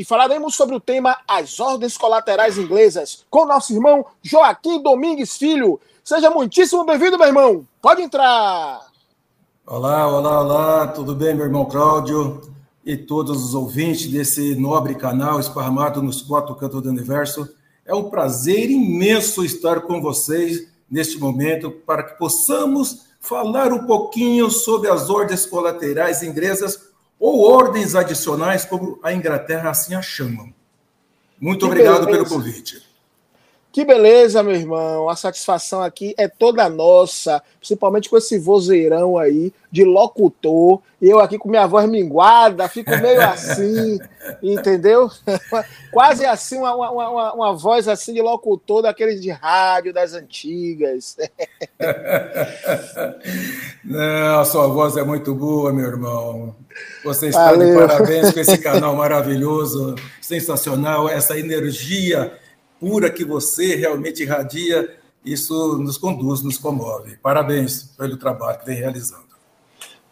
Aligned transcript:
e 0.00 0.04
falaremos 0.04 0.54
sobre 0.54 0.74
o 0.74 0.80
tema 0.80 1.14
As 1.28 1.60
Ordens 1.60 1.98
Colaterais 1.98 2.56
Inglesas 2.56 3.26
com 3.28 3.44
nosso 3.44 3.74
irmão 3.74 4.06
Joaquim 4.22 4.82
Domingues 4.82 5.36
Filho. 5.36 5.78
Seja 6.02 6.30
muitíssimo 6.30 6.86
bem-vindo, 6.86 7.18
meu 7.18 7.26
irmão. 7.26 7.66
Pode 7.82 8.00
entrar. 8.00 8.80
Olá, 9.66 10.08
olá, 10.08 10.40
olá. 10.40 10.86
Tudo 10.86 11.14
bem, 11.14 11.34
meu 11.34 11.44
irmão 11.44 11.66
Cláudio 11.66 12.40
e 12.82 12.96
todos 12.96 13.44
os 13.44 13.54
ouvintes 13.54 14.10
desse 14.10 14.54
nobre 14.54 14.94
canal 14.94 15.38
esparramado 15.38 16.02
nos 16.02 16.22
quatro 16.22 16.54
cantos 16.54 16.80
do 16.80 16.88
universo. 16.88 17.46
É 17.84 17.94
um 17.94 18.08
prazer 18.08 18.70
imenso 18.70 19.44
estar 19.44 19.82
com 19.82 20.00
vocês 20.00 20.66
neste 20.90 21.18
momento 21.18 21.70
para 21.70 22.04
que 22.04 22.16
possamos 22.16 23.02
falar 23.20 23.70
um 23.70 23.84
pouquinho 23.84 24.50
sobre 24.50 24.88
as 24.88 25.10
ordens 25.10 25.44
colaterais 25.44 26.22
inglesas 26.22 26.88
ou 27.20 27.42
ordens 27.42 27.94
adicionais, 27.94 28.64
como 28.64 28.98
a 29.02 29.12
Inglaterra 29.12 29.68
assim 29.68 29.94
a 29.94 30.00
chamam. 30.00 30.52
Muito 31.38 31.60
que 31.60 31.66
obrigado 31.66 32.06
pelo 32.06 32.26
convite. 32.26 32.82
Que 33.72 33.84
beleza, 33.84 34.42
meu 34.42 34.56
irmão. 34.56 35.08
A 35.08 35.14
satisfação 35.14 35.80
aqui 35.80 36.12
é 36.18 36.26
toda 36.26 36.68
nossa, 36.68 37.40
principalmente 37.58 38.10
com 38.10 38.16
esse 38.16 38.36
vozeirão 38.36 39.16
aí 39.16 39.52
de 39.70 39.84
locutor. 39.84 40.82
Eu 41.00 41.20
aqui 41.20 41.38
com 41.38 41.48
minha 41.48 41.68
voz 41.68 41.88
minguada, 41.88 42.68
fico 42.68 42.90
meio 42.96 43.22
assim, 43.22 44.00
entendeu? 44.42 45.08
Quase 45.92 46.26
assim, 46.26 46.58
uma, 46.58 46.74
uma, 46.74 46.90
uma, 46.90 47.32
uma, 47.32 47.56
voz 47.56 47.86
assim 47.86 48.12
de 48.12 48.20
locutor 48.20 48.82
daqueles 48.82 49.22
de 49.22 49.30
rádio 49.30 49.92
das 49.92 50.14
antigas. 50.14 51.16
Não, 53.84 54.40
a 54.40 54.44
sua 54.44 54.66
voz 54.66 54.96
é 54.96 55.04
muito 55.04 55.32
boa, 55.32 55.72
meu 55.72 55.86
irmão. 55.86 56.56
Você 57.04 57.28
está 57.28 57.52
Valeu. 57.52 57.68
de 57.68 57.86
parabéns 57.86 58.32
com 58.32 58.40
esse 58.40 58.58
canal 58.58 58.96
maravilhoso, 58.96 59.94
sensacional, 60.20 61.08
essa 61.08 61.38
energia 61.38 62.32
pura 62.80 63.10
que 63.10 63.24
você 63.24 63.76
realmente 63.76 64.22
irradia, 64.22 64.96
isso 65.24 65.76
nos 65.78 65.98
conduz, 65.98 66.42
nos 66.42 66.56
comove. 66.56 67.18
Parabéns 67.22 67.94
pelo 67.96 68.16
trabalho 68.16 68.58
que 68.58 68.66
vem 68.66 68.76
realizando. 68.76 69.30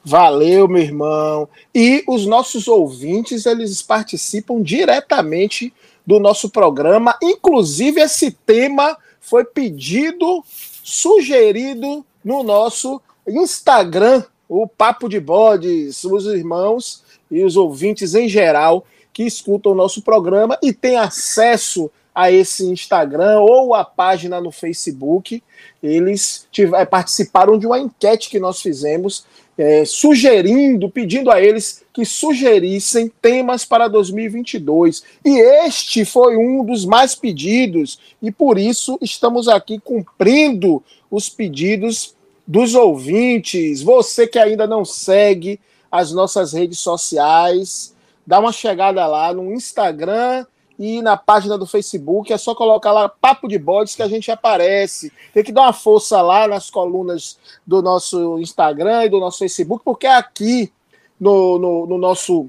Valeu, 0.05 0.69
meu 0.69 0.83
irmão. 0.83 1.49
E 1.75 2.05
os 2.07 2.27
nossos 2.27 2.69
ouvintes, 2.69 3.47
eles 3.47 3.83
participam 3.83 4.63
diretamente 4.63 5.73
do 6.07 6.21
nosso 6.21 6.51
programa. 6.51 7.17
Inclusive, 7.23 8.01
esse 8.01 8.31
tema 8.31 8.97
foi 9.21 9.45
pedido, 9.45 10.45
sugerido 10.85 12.05
no 12.25 12.43
nosso 12.43 13.01
Instagram, 13.27 14.25
o 14.49 14.67
Papo 14.67 15.09
de 15.09 15.21
Bodes, 15.21 16.05
os 16.05 16.27
irmãos 16.27 17.03
e 17.31 17.45
os 17.45 17.57
ouvintes 17.57 18.15
em 18.15 18.29
geral 18.29 18.87
que 19.13 19.25
escutam 19.25 19.73
o 19.73 19.75
nosso 19.75 20.01
programa 20.01 20.57
e 20.63 20.73
têm 20.73 20.97
acesso 20.97 21.91
a 22.19 22.33
esse 22.33 22.65
Instagram 22.65 23.39
ou 23.39 23.77
a 23.77 23.85
página 23.85 24.41
no 24.41 24.51
Facebook, 24.51 25.41
eles 25.81 26.49
tiver, 26.51 26.85
participaram 26.87 27.57
de 27.57 27.65
uma 27.65 27.79
enquete 27.79 28.29
que 28.29 28.41
nós 28.41 28.61
fizemos, 28.61 29.25
é, 29.57 29.85
sugerindo, 29.85 30.91
pedindo 30.91 31.31
a 31.31 31.41
eles 31.41 31.85
que 31.93 32.05
sugerissem 32.05 33.09
temas 33.23 33.65
para 33.65 33.87
2022. 33.87 35.05
E 35.25 35.39
este 35.65 36.05
foi 36.05 36.37
um 36.37 36.65
dos 36.65 36.85
mais 36.85 37.15
pedidos, 37.15 38.01
e 38.21 38.33
por 38.33 38.59
isso 38.59 38.99
estamos 39.01 39.47
aqui 39.47 39.79
cumprindo 39.79 40.83
os 41.09 41.29
pedidos 41.29 42.17
dos 42.45 42.75
ouvintes. 42.75 43.81
Você 43.81 44.27
que 44.27 44.41
ainda 44.41 44.67
não 44.67 44.85
segue 44.85 45.61
as 45.89 46.11
nossas 46.11 46.53
redes 46.53 46.81
sociais, 46.81 47.95
dá 48.27 48.41
uma 48.41 48.51
chegada 48.51 49.07
lá 49.07 49.33
no 49.33 49.55
Instagram 49.55 50.45
e 50.79 51.03
na 51.03 51.17
página 51.17 51.59
do 51.59 51.67
Facebook 51.67 52.33
é 52.33 52.39
só 52.39 52.55
colocar 52.55 52.93
lá 52.93 53.09
Papo 53.09 53.49
de 53.49 53.59
Bodes 53.59 53.97
que 53.97 54.03
a 54.03 54.09
gente 54.09 54.31
aparece. 54.31 55.13
Tem 55.35 55.43
que 55.43 55.51
dar 55.51 55.63
uma 55.63 55.73
força 55.73 56.23
lá 56.23 56.47
nas 56.47 56.71
colunas 56.71 57.37
do 57.67 57.83
nosso 57.83 58.39
Instagram 58.39 59.05
e 59.05 59.09
do 59.09 59.19
nosso 59.19 59.39
Facebook, 59.39 59.83
porque 59.85 60.07
aqui 60.07 60.73
no, 61.19 61.59
no, 61.59 61.87
no 61.87 61.99
nosso 61.99 62.49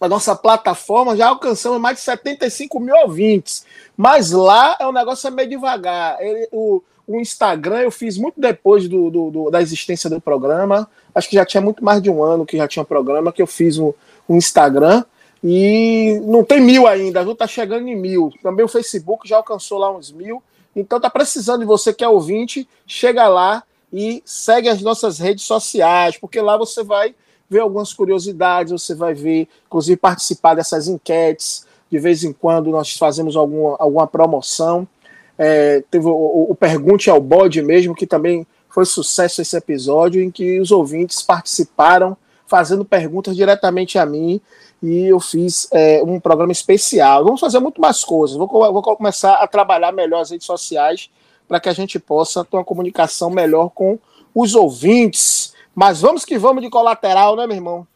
a 0.00 0.08
nossa 0.08 0.34
plataforma 0.34 1.16
já 1.16 1.28
alcançamos 1.28 1.80
mais 1.80 1.98
de 1.98 2.02
75 2.02 2.80
mil 2.80 2.94
ouvintes. 2.96 3.64
Mas 3.96 4.32
lá 4.32 4.76
é 4.80 4.86
um 4.86 4.92
negócio 4.92 5.30
meio 5.30 5.48
devagar. 5.48 6.20
Ele, 6.20 6.48
o, 6.50 6.82
o 7.06 7.20
Instagram 7.20 7.82
eu 7.82 7.90
fiz 7.90 8.18
muito 8.18 8.40
depois 8.40 8.88
do, 8.88 9.10
do, 9.10 9.30
do, 9.30 9.50
da 9.50 9.62
existência 9.62 10.10
do 10.10 10.20
programa. 10.20 10.90
Acho 11.14 11.28
que 11.28 11.36
já 11.36 11.46
tinha 11.46 11.60
muito 11.60 11.84
mais 11.84 12.02
de 12.02 12.10
um 12.10 12.22
ano 12.22 12.44
que 12.44 12.56
já 12.56 12.66
tinha 12.66 12.82
um 12.82 12.86
programa 12.86 13.32
que 13.32 13.40
eu 13.40 13.46
fiz 13.46 13.78
o, 13.78 13.94
o 14.26 14.34
Instagram. 14.34 15.04
E 15.42 16.20
não 16.24 16.44
tem 16.44 16.60
mil 16.60 16.86
ainda, 16.86 17.24
viu? 17.24 17.34
Tá 17.34 17.46
chegando 17.46 17.88
em 17.88 17.96
mil. 17.96 18.32
Também 18.42 18.64
o 18.64 18.68
Facebook 18.68 19.28
já 19.28 19.38
alcançou 19.38 19.78
lá 19.78 19.90
uns 19.90 20.12
mil. 20.12 20.42
Então 20.74 21.00
tá 21.00 21.10
precisando 21.10 21.60
de 21.60 21.66
você 21.66 21.92
que 21.92 22.04
é 22.04 22.08
ouvinte, 22.08 22.68
chega 22.86 23.28
lá 23.28 23.62
e 23.92 24.22
segue 24.24 24.68
as 24.68 24.80
nossas 24.80 25.18
redes 25.18 25.44
sociais, 25.44 26.16
porque 26.16 26.40
lá 26.40 26.56
você 26.56 26.82
vai 26.82 27.14
ver 27.50 27.60
algumas 27.60 27.92
curiosidades, 27.92 28.72
você 28.72 28.94
vai 28.94 29.12
ver, 29.12 29.46
inclusive, 29.66 29.96
participar 29.96 30.54
dessas 30.54 30.88
enquetes. 30.88 31.66
De 31.90 31.98
vez 31.98 32.24
em 32.24 32.32
quando 32.32 32.70
nós 32.70 32.96
fazemos 32.96 33.36
alguma, 33.36 33.76
alguma 33.78 34.06
promoção. 34.06 34.88
É, 35.36 35.82
teve 35.90 36.06
o, 36.06 36.46
o 36.50 36.54
Pergunte 36.54 37.10
ao 37.10 37.20
Bode 37.20 37.60
mesmo, 37.60 37.94
que 37.94 38.06
também 38.06 38.46
foi 38.70 38.86
sucesso 38.86 39.42
esse 39.42 39.54
episódio, 39.54 40.22
em 40.22 40.30
que 40.30 40.58
os 40.58 40.70
ouvintes 40.70 41.20
participaram 41.20 42.16
fazendo 42.46 42.84
perguntas 42.84 43.36
diretamente 43.36 43.98
a 43.98 44.06
mim 44.06 44.40
e 44.82 45.06
eu 45.06 45.20
fiz 45.20 45.68
é, 45.70 46.02
um 46.02 46.18
programa 46.18 46.50
especial. 46.50 47.24
Vamos 47.24 47.40
fazer 47.40 47.60
muito 47.60 47.80
mais 47.80 48.02
coisas. 48.02 48.36
Vou, 48.36 48.48
vou 48.48 48.82
começar 48.82 49.34
a 49.34 49.46
trabalhar 49.46 49.92
melhor 49.92 50.20
as 50.20 50.30
redes 50.30 50.46
sociais 50.46 51.08
para 51.46 51.60
que 51.60 51.68
a 51.68 51.72
gente 51.72 51.98
possa 51.98 52.44
ter 52.44 52.56
uma 52.56 52.64
comunicação 52.64 53.30
melhor 53.30 53.70
com 53.70 53.98
os 54.34 54.54
ouvintes. 54.54 55.52
Mas 55.74 56.00
vamos 56.00 56.24
que 56.24 56.38
vamos 56.38 56.62
de 56.62 56.70
colateral, 56.70 57.36
né, 57.36 57.46
meu 57.46 57.56
irmão? 57.56 57.86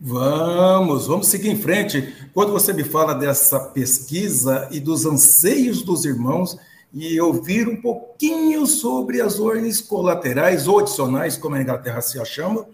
Vamos, 0.00 1.06
vamos 1.06 1.26
seguir 1.26 1.50
em 1.50 1.60
frente. 1.60 2.14
Quando 2.32 2.52
você 2.52 2.72
me 2.72 2.84
fala 2.84 3.12
dessa 3.12 3.60
pesquisa 3.60 4.66
e 4.70 4.80
dos 4.80 5.04
anseios 5.04 5.82
dos 5.82 6.06
irmãos 6.06 6.56
e 6.92 7.20
ouvir 7.20 7.68
um 7.68 7.76
pouquinho 7.76 8.66
sobre 8.66 9.20
as 9.20 9.38
ordens 9.38 9.80
colaterais 9.80 10.66
ou 10.66 10.78
adicionais, 10.78 11.36
como 11.36 11.54
a 11.54 11.60
Inglaterra 11.60 12.00
se 12.00 12.24
chama, 12.24 12.66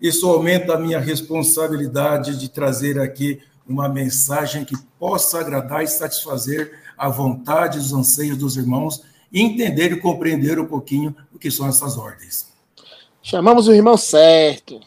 isso 0.00 0.26
aumenta 0.26 0.74
a 0.74 0.78
minha 0.78 0.98
responsabilidade 0.98 2.38
de 2.38 2.48
trazer 2.48 2.98
aqui 2.98 3.40
uma 3.68 3.88
mensagem 3.88 4.64
que 4.64 4.76
possa 4.98 5.38
agradar 5.38 5.84
e 5.84 5.86
satisfazer 5.86 6.72
a 6.96 7.08
vontade 7.08 7.78
e 7.78 7.80
os 7.80 7.92
anseios 7.92 8.36
dos 8.36 8.56
irmãos 8.56 9.02
e 9.32 9.40
entender 9.40 9.92
e 9.92 10.00
compreender 10.00 10.58
um 10.58 10.66
pouquinho 10.66 11.14
o 11.32 11.38
que 11.38 11.50
são 11.50 11.68
essas 11.68 11.96
ordens. 11.96 12.48
Chamamos 13.22 13.68
o 13.68 13.72
irmão 13.72 13.96
certo. 13.96 14.80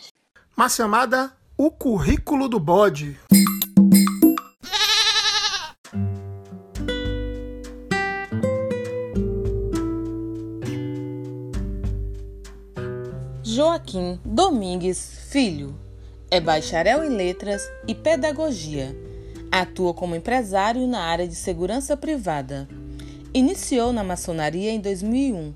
Uma 0.57 0.67
chamada 0.67 1.31
O 1.57 1.71
Currículo 1.71 2.49
do 2.49 2.59
Bode. 2.59 3.17
Joaquim 13.83 14.19
Domingues 14.23 15.27
Filho. 15.29 15.75
É 16.31 16.39
bacharel 16.39 17.03
em 17.03 17.09
letras 17.09 17.69
e 17.87 17.93
pedagogia. 17.93 18.95
Atua 19.51 19.93
como 19.93 20.15
empresário 20.15 20.87
na 20.87 21.01
área 21.01 21.27
de 21.27 21.35
segurança 21.35 21.95
privada. 21.95 22.67
Iniciou 23.33 23.91
na 23.91 24.03
maçonaria 24.03 24.71
em 24.71 24.79
2001. 24.79 25.53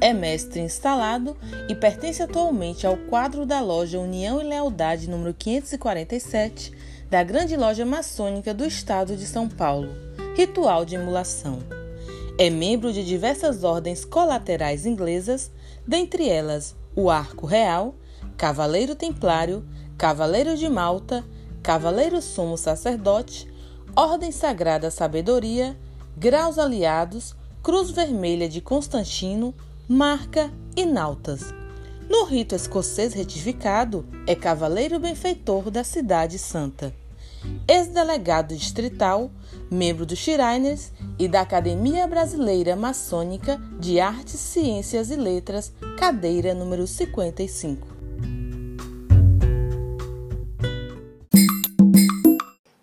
É 0.00 0.12
mestre 0.12 0.60
instalado 0.60 1.36
e 1.68 1.74
pertence 1.74 2.22
atualmente 2.22 2.86
ao 2.86 2.96
quadro 2.96 3.46
da 3.46 3.60
loja 3.60 3.98
União 3.98 4.40
e 4.40 4.44
Lealdade 4.44 5.08
número 5.08 5.32
547 5.32 6.72
da 7.08 7.22
Grande 7.22 7.56
Loja 7.56 7.86
Maçônica 7.86 8.52
do 8.52 8.66
Estado 8.66 9.16
de 9.16 9.24
São 9.24 9.48
Paulo. 9.48 9.90
Ritual 10.36 10.84
de 10.84 10.96
emulação. 10.96 11.60
É 12.38 12.50
membro 12.50 12.92
de 12.92 13.04
diversas 13.04 13.64
ordens 13.64 14.04
colaterais 14.04 14.84
inglesas, 14.84 15.50
dentre 15.86 16.28
elas 16.28 16.76
o 16.98 17.10
Arco 17.10 17.46
Real, 17.46 17.94
Cavaleiro 18.36 18.96
Templário, 18.96 19.64
Cavaleiro 19.96 20.56
de 20.56 20.68
Malta, 20.68 21.24
Cavaleiro 21.62 22.20
Sumo 22.20 22.58
Sacerdote, 22.58 23.48
Ordem 23.94 24.32
Sagrada 24.32 24.90
Sabedoria, 24.90 25.78
Graus 26.16 26.58
Aliados, 26.58 27.36
Cruz 27.62 27.92
Vermelha 27.92 28.48
de 28.48 28.60
Constantino, 28.60 29.54
Marca 29.88 30.52
e 30.74 30.84
Nautas. 30.84 31.54
No 32.10 32.24
rito 32.24 32.56
escocês 32.56 33.14
retificado, 33.14 34.04
é 34.26 34.34
cavaleiro 34.34 34.98
benfeitor 34.98 35.70
da 35.70 35.84
Cidade 35.84 36.36
Santa. 36.36 36.92
Ex-delegado 37.66 38.56
distrital, 38.56 39.30
membro 39.70 40.06
do 40.06 40.16
Shriners 40.16 40.92
e 41.18 41.28
da 41.28 41.40
Academia 41.40 42.06
Brasileira 42.06 42.74
Maçônica 42.74 43.60
de 43.78 44.00
Artes, 44.00 44.40
Ciências 44.40 45.10
e 45.10 45.16
Letras, 45.16 45.72
cadeira 45.98 46.54
número 46.54 46.86
55. 46.86 47.86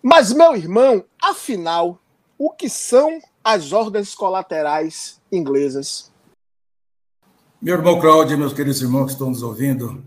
Mas, 0.02 0.32
meu 0.32 0.54
irmão, 0.54 1.04
afinal, 1.20 2.00
o 2.38 2.50
que 2.50 2.68
são 2.68 3.20
as 3.42 3.72
ordens 3.72 4.14
colaterais 4.14 5.20
inglesas? 5.32 6.12
Meu 7.60 7.74
irmão 7.74 7.98
Cláudio, 7.98 8.38
meus 8.38 8.52
queridos 8.52 8.80
irmãos 8.80 9.06
que 9.06 9.12
estão 9.12 9.30
nos 9.30 9.42
ouvindo, 9.42 10.04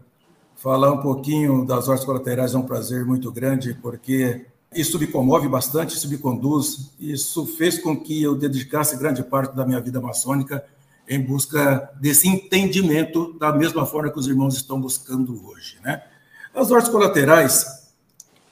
falar 0.60 0.92
um 0.92 0.98
pouquinho 0.98 1.66
das 1.66 1.88
ordens 1.88 2.06
colaterais 2.06 2.54
é 2.54 2.58
um 2.58 2.64
prazer 2.66 3.06
muito 3.06 3.32
grande, 3.32 3.74
porque 3.82 4.46
isso 4.76 5.00
me 5.00 5.08
comove 5.08 5.48
bastante, 5.48 5.96
isso 5.96 6.10
me 6.10 6.18
conduz, 6.18 6.92
isso 7.00 7.46
fez 7.46 7.80
com 7.80 7.98
que 7.98 8.22
eu 8.22 8.36
dedicasse 8.36 8.98
grande 8.98 9.24
parte 9.24 9.56
da 9.56 9.66
minha 9.66 9.80
vida 9.80 10.00
maçônica 10.02 10.64
em 11.08 11.20
busca 11.20 11.90
desse 12.00 12.28
entendimento, 12.28 13.34
da 13.40 13.52
mesma 13.52 13.86
forma 13.86 14.12
que 14.12 14.20
os 14.20 14.28
irmãos 14.28 14.56
estão 14.56 14.80
buscando 14.80 15.44
hoje. 15.48 15.78
Né? 15.84 16.04
As 16.54 16.70
ordens 16.70 16.92
colaterais, 16.92 17.66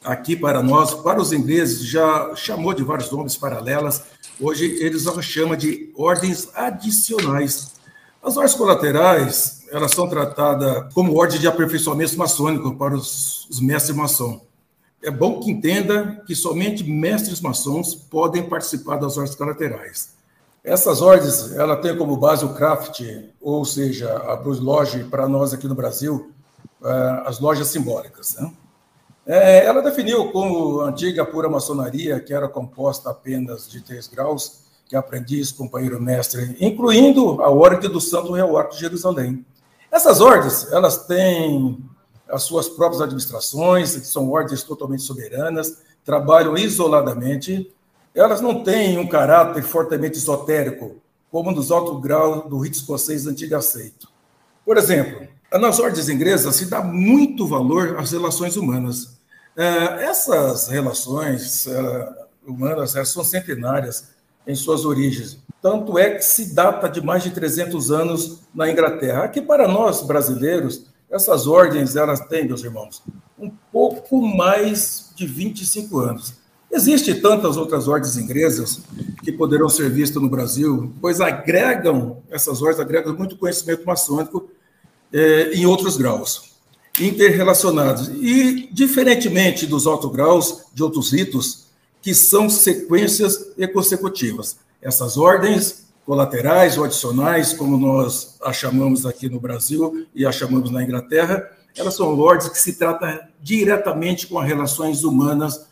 aqui 0.04 0.36
para 0.36 0.64
nós, 0.64 0.94
para 0.94 1.22
os 1.22 1.34
ingleses, 1.34 1.86
já 1.86 2.34
chamou 2.36 2.74
de 2.74 2.84
vários 2.84 3.12
nomes 3.12 3.36
paralelas, 3.36 4.02
hoje 4.40 4.66
eles 4.82 5.04
chamam 5.22 5.58
de 5.58 5.92
ordens 5.96 6.50
adicionais. 6.56 7.74
As 8.24 8.38
ordens 8.38 8.56
colaterais, 8.56 9.57
elas 9.72 9.92
são 9.92 10.08
tratadas 10.08 10.94
como 10.94 11.18
ordem 11.18 11.40
de 11.40 11.48
aperfeiçoamento 11.48 12.18
maçônico 12.18 12.76
para 12.76 12.96
os, 12.96 13.48
os 13.50 13.60
mestres 13.60 13.96
maçons 13.96 14.48
é 15.04 15.12
bom 15.12 15.40
que 15.40 15.52
entenda 15.52 16.22
que 16.26 16.36
somente 16.36 16.84
mestres 16.84 17.40
maçons 17.40 17.94
podem 17.96 18.44
participar 18.44 18.98
das 18.98 19.18
ordens 19.18 19.36
colaterais. 19.36 20.10
Essas 20.64 21.02
ordens, 21.02 21.54
ela 21.54 21.78
tem 21.78 21.96
como 21.96 22.18
base 22.18 22.44
o 22.44 22.54
craft, 22.54 23.02
ou 23.40 23.64
seja, 23.64 24.18
a 24.18 24.36
Bruce 24.36 24.60
Lodge, 24.60 25.06
para 25.06 25.28
nós 25.28 25.54
aqui 25.54 25.68
no 25.68 25.76
Brasil, 25.76 26.32
é, 26.84 27.24
as 27.26 27.40
lojas 27.40 27.68
simbólicas. 27.68 28.36
Né? 28.36 28.52
É, 29.26 29.66
ela 29.66 29.82
definiu 29.82 30.30
como 30.32 30.82
antiga 30.82 31.26
pura 31.26 31.48
maçonaria, 31.48 32.20
que 32.20 32.34
era 32.34 32.50
composta 32.50 33.10
apenas 33.10 33.70
de 33.70 33.82
três 33.82 34.08
graus, 34.08 34.64
que 34.90 34.96
é 34.96 35.00
aprendiz, 35.00 35.52
companheiro 35.52 36.02
mestre, 36.02 36.58
incluindo 36.60 37.42
a 37.42 37.50
ordem 37.50 37.90
do 37.90 38.02
Santo 38.02 38.34
Real 38.34 38.58
Arco 38.58 38.74
de 38.74 38.80
Jerusalém. 38.80 39.46
Essas 39.92 40.22
ordens, 40.22 40.72
elas 40.72 41.06
têm 41.06 41.78
as 42.30 42.44
suas 42.44 42.68
próprias 42.68 43.02
administrações, 43.02 43.90
são 43.90 44.30
ordens 44.30 44.64
totalmente 44.64 45.04
soberanas, 45.04 45.78
trabalham 46.04 46.58
isoladamente, 46.58 47.74
elas 48.14 48.42
não 48.42 48.64
têm 48.64 48.98
um 48.98 49.08
caráter 49.08 49.64
fortemente 49.64 50.18
esotérico, 50.18 50.98
como 51.32 51.52
nos 51.52 51.72
altos 51.72 52.02
graus 52.02 52.50
do 52.50 52.58
rito 52.60 52.78
escocês 52.78 53.28
antigo 53.28 53.56
aceito. 53.56 54.08
Por 54.66 54.78
exemplo, 54.78 55.28
nas 55.52 55.80
ordens 55.80 56.10
inglesas 56.10 56.56
se 56.56 56.66
dá 56.66 56.82
muito 56.82 57.48
valor 57.48 57.98
às 57.98 58.12
relações 58.12 58.58
humanas. 58.58 59.18
É, 59.56 60.04
essas 60.04 60.68
relações 60.68 61.68
é, 61.68 62.26
humanas 62.46 62.92
são 63.08 63.24
centenárias 63.24 64.10
em 64.46 64.56
suas 64.56 64.86
origens. 64.86 65.40
Tanto 65.62 65.98
é 65.98 66.12
que 66.12 66.22
se 66.22 66.54
data 66.54 66.88
de 66.88 67.02
mais 67.02 67.24
de 67.24 67.32
300 67.32 67.92
anos 67.92 68.40
na 68.54 68.70
Inglaterra. 68.70 69.24
Aqui, 69.24 69.42
para 69.42 69.68
nós 69.68 70.04
brasileiros, 70.04 70.86
essas 71.10 71.48
ordens, 71.48 71.96
elas 71.96 72.20
têm, 72.28 72.48
meus 72.48 72.64
irmãos, 72.64 73.02
um 73.40 73.50
pouco 73.72 74.22
mais 74.22 75.12
de 75.16 75.26
25 75.26 76.00
anos. 76.00 76.34
Existem 76.72 77.20
tantas 77.20 77.56
outras 77.56 77.88
ordens 77.88 78.18
inglesas 78.18 78.82
que 79.24 79.32
poderão 79.32 79.70
ser 79.70 79.90
vistas 79.90 80.22
no 80.22 80.30
Brasil, 80.30 80.94
pois 81.00 81.22
agregam, 81.22 82.22
essas 82.30 82.62
ordens 82.62 82.80
agregam 82.80 83.16
muito 83.16 83.38
conhecimento 83.38 83.86
maçônico 83.86 84.50
eh, 85.14 85.52
em 85.54 85.66
outros 85.66 85.96
graus, 85.96 86.52
interrelacionados. 87.00 88.10
E, 88.10 88.70
diferentemente 88.72 89.66
dos 89.66 89.88
altos 89.88 90.12
graus, 90.12 90.66
de 90.74 90.84
outros 90.84 91.12
ritos, 91.14 91.68
que 92.02 92.14
são 92.14 92.50
sequências 92.50 93.54
e 93.58 93.66
consecutivas. 93.68 94.58
Essas 94.82 95.18
ordens 95.18 95.88
colaterais 96.06 96.78
ou 96.78 96.86
adicionais, 96.86 97.54
como 97.54 97.78
nós 97.78 98.38
a 98.42 98.54
chamamos 98.54 99.06
aqui 99.06 99.28
no 99.28 99.40
Brasil 99.40 100.08
e 100.16 100.26
a 100.26 100.32
chamamos 100.32 100.72
na 100.72 100.82
Inglaterra, 100.84 101.52
elas 101.76 101.96
são 101.96 102.10
lords 102.12 102.48
que 102.50 102.58
se 102.58 102.78
trata 102.78 103.28
diretamente 103.42 104.28
com 104.28 104.40
as 104.40 104.48
relações 104.48 105.04
humanas 105.04 105.68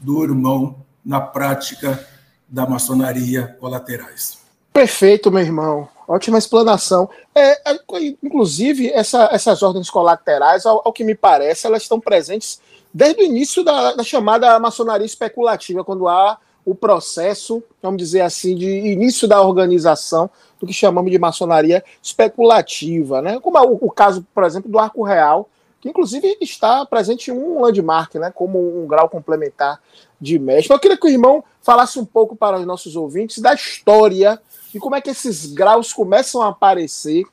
do 0.00 0.22
irmão 0.22 0.76
na 1.04 1.20
prática 1.20 2.06
da 2.48 2.66
maçonaria 2.66 3.56
colaterais. 3.60 4.38
Perfeito, 4.72 5.30
meu 5.30 5.42
irmão. 5.42 5.88
Ótima 6.06 6.38
explanação. 6.38 7.08
É, 7.34 7.72
é 7.72 7.78
inclusive, 8.22 8.90
essa, 8.90 9.28
essas 9.32 9.62
ordens 9.62 9.90
colaterais, 9.90 10.66
ao, 10.66 10.82
ao, 10.84 10.92
que 10.92 11.04
me 11.04 11.14
parece, 11.14 11.66
elas 11.66 11.82
estão 11.82 12.00
presentes 12.00 12.60
desde 12.92 13.22
o 13.22 13.24
início 13.24 13.62
da, 13.62 13.92
da 13.92 14.02
chamada 14.02 14.58
maçonaria 14.58 15.06
especulativa, 15.06 15.84
quando 15.84 16.08
há 16.08 16.38
o 16.70 16.74
processo, 16.74 17.62
vamos 17.82 17.98
dizer 17.98 18.20
assim, 18.20 18.54
de 18.54 18.68
início 18.68 19.26
da 19.26 19.42
organização 19.42 20.30
do 20.60 20.66
que 20.66 20.72
chamamos 20.72 21.10
de 21.10 21.18
maçonaria 21.18 21.82
especulativa, 22.00 23.20
né? 23.20 23.40
Como 23.40 23.58
é 23.58 23.62
o, 23.62 23.76
o 23.80 23.90
caso, 23.90 24.24
por 24.32 24.44
exemplo, 24.44 24.70
do 24.70 24.78
Arco 24.78 25.02
Real, 25.02 25.48
que 25.80 25.88
inclusive 25.88 26.36
está 26.40 26.86
presente 26.86 27.30
em 27.30 27.34
um 27.34 27.62
landmark, 27.62 28.14
né, 28.16 28.30
como 28.30 28.82
um 28.82 28.86
grau 28.86 29.08
complementar 29.08 29.80
de 30.20 30.38
mestre. 30.38 30.72
Eu 30.72 30.78
queria 30.78 30.96
que 30.96 31.06
o 31.06 31.10
irmão 31.10 31.42
falasse 31.60 31.98
um 31.98 32.04
pouco 32.04 32.36
para 32.36 32.58
os 32.58 32.66
nossos 32.66 32.94
ouvintes 32.94 33.38
da 33.38 33.54
história 33.54 34.40
e 34.72 34.78
como 34.78 34.94
é 34.94 35.00
que 35.00 35.10
esses 35.10 35.46
graus 35.46 35.92
começam 35.92 36.42
a 36.42 36.48
aparecer 36.48 37.24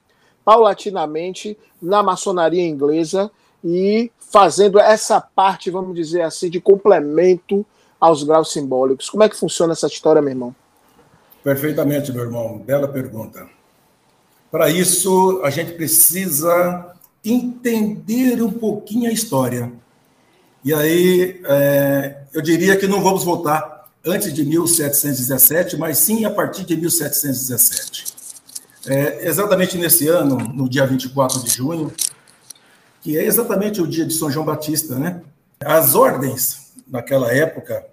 paulatinamente 0.44 1.58
na 1.80 2.02
maçonaria 2.02 2.66
inglesa 2.66 3.30
e 3.64 4.10
fazendo 4.18 4.80
essa 4.80 5.20
parte, 5.22 5.70
vamos 5.70 5.94
dizer 5.94 6.22
assim, 6.22 6.50
de 6.50 6.60
complemento 6.60 7.66
aos 8.00 8.24
graus 8.24 8.52
simbólicos. 8.52 9.10
Como 9.10 9.24
é 9.24 9.30
que 9.30 9.36
funciona 9.36 9.74
essa 9.74 9.88
história, 9.88 10.22
meu 10.22 10.32
irmão? 10.32 10.56
Perfeitamente, 11.44 12.12
meu 12.12 12.24
irmão. 12.24 12.60
Bela 12.60 12.88
pergunta. 12.88 13.48
Para 14.52 14.70
isso, 14.70 15.42
a 15.44 15.50
gente 15.50 15.74
precisa 15.74 16.94
entender 17.24 18.42
um 18.42 18.52
pouquinho 18.52 19.10
a 19.10 19.14
história. 19.14 19.72
E 20.64 20.74
aí, 20.74 21.42
é, 21.46 22.24
eu 22.34 22.42
diria 22.42 22.76
que 22.78 22.88
não 22.88 23.02
vamos 23.02 23.24
voltar 23.24 23.90
antes 24.06 24.34
de 24.34 24.46
1717, 24.46 25.78
mas 25.78 25.98
sim 25.98 26.26
a 26.26 26.30
partir 26.30 26.64
de 26.64 26.76
1717. 26.78 28.16
É, 28.86 29.28
exatamente 29.28 29.78
nesse 29.78 30.08
ano, 30.08 30.38
no 30.38 30.70
dia 30.70 30.86
24 30.86 31.44
de 31.44 31.50
junho, 31.50 31.92
que 33.02 33.18
é 33.18 33.26
exatamente 33.26 33.82
o 33.82 33.88
dia 33.88 34.06
de 34.06 34.14
São 34.14 34.32
João 34.32 34.46
Batista, 34.46 34.96
né? 34.96 35.22
As 35.60 35.94
ordens 35.94 36.67
naquela 36.90 37.34
época, 37.34 37.86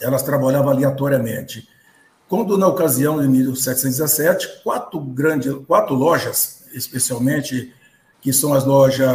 elas 0.00 0.22
trabalhavam 0.22 0.70
aleatoriamente. 0.70 1.68
Quando, 2.28 2.58
na 2.58 2.66
ocasião 2.66 3.20
de 3.20 3.28
1717, 3.28 4.62
quatro 4.62 5.00
grandes, 5.00 5.54
quatro 5.66 5.94
lojas, 5.94 6.64
especialmente, 6.72 7.72
que 8.20 8.32
são 8.32 8.52
as 8.52 8.64
lojas 8.64 9.10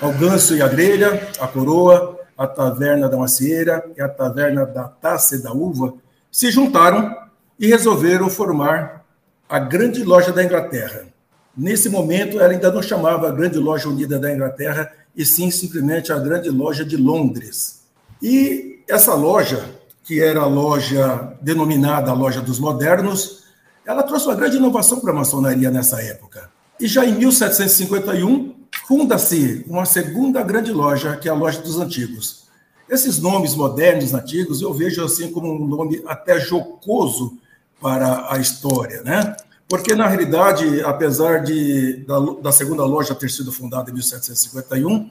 Alganço 0.00 0.56
e 0.56 0.62
a 0.62 0.68
Grelha, 0.68 1.28
a 1.38 1.46
Coroa, 1.46 2.18
a 2.38 2.46
Taverna 2.46 3.06
da 3.08 3.18
Macieira 3.18 3.84
e 3.94 4.00
a 4.00 4.08
Taverna 4.08 4.64
da 4.64 4.84
Taça 4.84 5.36
e 5.36 5.42
da 5.42 5.52
Uva, 5.52 5.92
se 6.32 6.50
juntaram 6.50 7.14
e 7.58 7.66
resolveram 7.66 8.30
formar 8.30 9.04
a 9.46 9.58
Grande 9.58 10.02
Loja 10.02 10.32
da 10.32 10.42
Inglaterra. 10.42 11.06
Nesse 11.54 11.90
momento, 11.90 12.40
ela 12.40 12.52
ainda 12.52 12.72
não 12.72 12.80
chamava 12.80 13.28
a 13.28 13.32
Grande 13.32 13.58
Loja 13.58 13.88
Unida 13.88 14.18
da 14.18 14.32
Inglaterra, 14.32 14.90
e 15.14 15.26
sim 15.26 15.50
simplesmente 15.50 16.12
a 16.12 16.18
Grande 16.18 16.48
Loja 16.48 16.84
de 16.84 16.96
Londres. 16.96 17.79
E 18.22 18.82
essa 18.88 19.14
loja, 19.14 19.74
que 20.04 20.20
era 20.20 20.40
a 20.40 20.46
loja 20.46 21.36
denominada 21.40 22.12
Loja 22.12 22.40
dos 22.40 22.58
Modernos, 22.58 23.44
ela 23.86 24.02
trouxe 24.02 24.26
uma 24.26 24.34
grande 24.34 24.56
inovação 24.56 25.00
para 25.00 25.10
a 25.10 25.14
maçonaria 25.14 25.70
nessa 25.70 26.02
época. 26.02 26.50
E 26.78 26.86
já 26.86 27.04
em 27.04 27.14
1751, 27.14 28.54
funda-se 28.86 29.64
uma 29.68 29.84
segunda 29.84 30.42
grande 30.42 30.72
loja, 30.72 31.16
que 31.16 31.28
é 31.28 31.32
a 31.32 31.34
Loja 31.34 31.60
dos 31.60 31.78
Antigos. 31.78 32.44
Esses 32.88 33.18
nomes 33.18 33.54
modernos, 33.54 34.12
antigos, 34.14 34.62
eu 34.62 34.74
vejo 34.74 35.04
assim 35.04 35.30
como 35.30 35.52
um 35.52 35.66
nome 35.66 36.02
até 36.06 36.40
jocoso 36.40 37.38
para 37.80 38.32
a 38.32 38.38
história, 38.38 39.02
né? 39.02 39.36
Porque, 39.68 39.94
na 39.94 40.08
realidade, 40.08 40.82
apesar 40.82 41.44
de, 41.44 42.04
da, 42.04 42.18
da 42.18 42.52
segunda 42.52 42.84
loja 42.84 43.14
ter 43.14 43.30
sido 43.30 43.52
fundada 43.52 43.90
em 43.90 43.94
1751, 43.94 45.08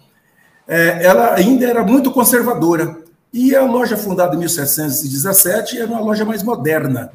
é, 0.69 1.03
ela 1.03 1.33
ainda 1.33 1.65
era 1.65 1.83
muito 1.83 2.11
conservadora. 2.11 2.99
E 3.33 3.55
a 3.55 3.65
loja 3.65 3.97
fundada 3.97 4.35
em 4.35 4.39
1717 4.39 5.79
era 5.79 5.87
uma 5.87 5.99
loja 5.99 6.23
mais 6.23 6.43
moderna. 6.43 7.11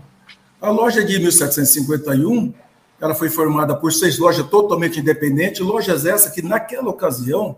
A 0.61 0.71
loja 0.71 1.05
de 1.05 1.19
1751, 1.21 2.53
ela 3.01 3.15
foi 3.15 3.29
formada 3.29 3.77
por 3.77 3.93
seis 3.93 4.19
lojas 4.19 4.47
totalmente 4.49 4.99
independentes, 4.99 5.61
lojas 5.61 6.05
essas 6.05 6.33
que 6.33 6.43
naquela 6.43 6.89
ocasião 6.89 7.57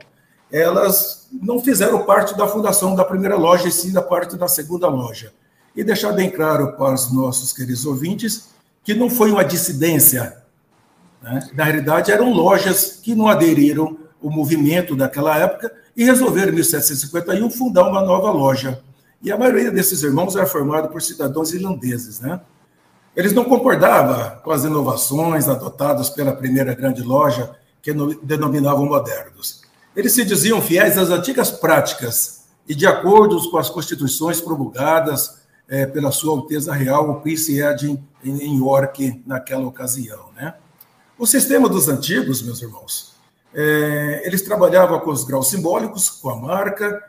elas 0.52 1.28
não 1.32 1.60
fizeram 1.60 2.04
parte 2.04 2.36
da 2.36 2.46
fundação 2.46 2.94
da 2.94 3.04
primeira 3.04 3.36
loja, 3.36 3.68
e 3.68 3.72
sim 3.72 3.92
da 3.92 4.02
parte 4.02 4.36
da 4.36 4.48
segunda 4.48 4.88
loja. 4.88 5.32
E 5.74 5.82
deixar 5.82 6.12
bem 6.12 6.30
claro 6.30 6.72
para 6.72 6.94
os 6.94 7.12
nossos 7.12 7.52
queridos 7.52 7.84
ouvintes 7.84 8.48
que 8.84 8.94
não 8.94 9.10
foi 9.10 9.30
uma 9.30 9.44
dissidência. 9.44 10.36
Né? 11.22 11.48
Na 11.54 11.64
realidade, 11.64 12.12
eram 12.12 12.32
lojas 12.32 13.00
que 13.02 13.14
não 13.14 13.28
aderiram 13.28 13.96
ao 14.22 14.30
movimento 14.30 14.94
daquela 14.94 15.36
época 15.36 15.72
e 15.96 16.04
resolveram, 16.04 16.52
em 16.52 16.56
1751, 16.56 17.50
fundar 17.50 17.88
uma 17.88 18.02
nova 18.02 18.30
loja. 18.30 18.82
E 19.22 19.32
a 19.32 19.38
maioria 19.38 19.70
desses 19.70 20.02
irmãos 20.02 20.36
era 20.36 20.46
formada 20.46 20.88
por 20.88 21.00
cidadãos 21.00 21.52
irlandeses. 21.54 22.20
Né? 22.20 22.38
Eles 23.16 23.32
não 23.32 23.44
concordavam 23.44 24.38
com 24.42 24.50
as 24.50 24.64
inovações 24.64 25.48
adotadas 25.48 26.10
pela 26.10 26.32
primeira 26.32 26.74
grande 26.74 27.02
loja, 27.02 27.56
que 27.80 27.94
denominavam 28.22 28.84
modernos. 28.84 29.62
Eles 29.94 30.12
se 30.12 30.24
diziam 30.24 30.60
fiéis 30.60 30.98
às 30.98 31.08
antigas 31.08 31.50
práticas 31.50 32.44
e 32.68 32.74
de 32.74 32.86
acordo 32.86 33.50
com 33.50 33.56
as 33.56 33.70
constituições 33.70 34.40
promulgadas 34.40 35.38
é, 35.68 35.86
pela 35.86 36.10
Sua 36.10 36.32
Alteza 36.32 36.74
Real, 36.74 37.08
o 37.08 37.20
Príncipe 37.20 37.60
Ed 37.60 37.98
em 38.22 38.58
York, 38.58 39.22
naquela 39.24 39.66
ocasião. 39.66 40.26
Né? 40.34 40.54
O 41.18 41.26
sistema 41.26 41.68
dos 41.68 41.88
antigos, 41.88 42.42
meus 42.42 42.60
irmãos, 42.60 43.15
é, 43.56 44.22
eles 44.24 44.42
trabalhavam 44.42 45.00
com 45.00 45.10
os 45.10 45.24
graus 45.24 45.50
simbólicos, 45.50 46.10
com 46.10 46.30
a 46.30 46.36
marca, 46.36 47.02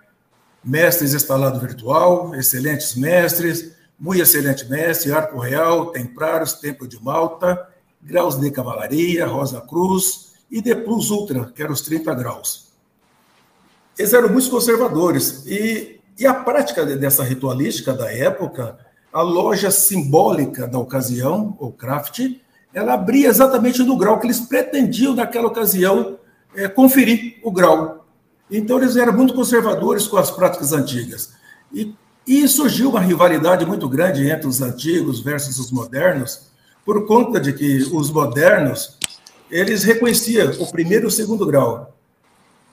mestres 0.64 1.14
instalado 1.14 1.60
virtual, 1.60 2.34
excelentes 2.34 2.96
mestres, 2.96 3.76
muito 4.00 4.22
excelente 4.22 4.68
mestre, 4.70 5.12
arco 5.12 5.38
real, 5.38 5.88
templários, 5.92 6.54
templo 6.54 6.88
de 6.88 7.04
Malta, 7.04 7.68
graus 8.02 8.40
de 8.40 8.50
cavalaria, 8.50 9.28
rosa 9.28 9.62
cruz 9.62 10.34
e 10.50 10.62
de 10.62 10.74
plus 10.74 11.12
ultra, 11.12 11.52
que 11.54 11.62
eram 11.62 11.74
os 11.74 11.82
30 11.82 12.16
graus 12.16 12.68
eles 13.98 14.14
eram 14.14 14.30
muito 14.30 14.50
conservadores. 14.50 15.44
E, 15.46 16.00
e 16.18 16.26
a 16.26 16.34
prática 16.34 16.86
dessa 16.86 17.24
ritualística 17.24 17.94
da 17.94 18.12
época, 18.12 18.78
a 19.12 19.22
loja 19.22 19.72
simbólica 19.72 20.68
da 20.68 20.78
ocasião, 20.78 21.58
o 21.60 21.72
craft, 21.72 22.20
ela 22.74 22.94
abria 22.94 23.28
exatamente 23.28 23.82
no 23.82 23.98
grau 23.98 24.20
que 24.20 24.28
eles 24.28 24.42
pretendiam, 24.42 25.16
naquela 25.16 25.48
ocasião, 25.48 26.17
é, 26.58 26.68
conferir 26.68 27.36
o 27.44 27.52
grau. 27.52 28.06
Então, 28.50 28.78
eles 28.80 28.96
eram 28.96 29.14
muito 29.14 29.34
conservadores 29.34 30.08
com 30.08 30.18
as 30.18 30.32
práticas 30.32 30.74
antigas. 30.74 31.30
E, 31.72 31.94
e 32.26 32.48
surgiu 32.48 32.90
uma 32.90 33.00
rivalidade 33.00 33.66
muito 33.66 33.88
grande 33.88 34.28
entre 34.28 34.48
os 34.48 34.62
antigos 34.62 35.22
versus 35.22 35.60
os 35.60 35.72
modernos, 35.72 36.48
por 36.84 37.06
conta 37.06 37.40
de 37.40 37.54
que 37.54 37.78
os 37.94 38.10
modernos 38.10 38.98
eles 39.50 39.84
reconheciam 39.84 40.52
o 40.60 40.70
primeiro 40.72 41.06
e 41.06 41.08
o 41.08 41.12
segundo 41.12 41.46
grau 41.46 41.94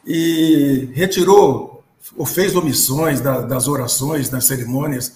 e 0.07 0.89
retirou 0.93 1.85
ou 2.17 2.27
fez 2.27 2.55
omissões 2.55 3.21
da, 3.21 3.41
das 3.41 3.67
orações, 3.67 4.29
das 4.29 4.45
cerimônias, 4.45 5.15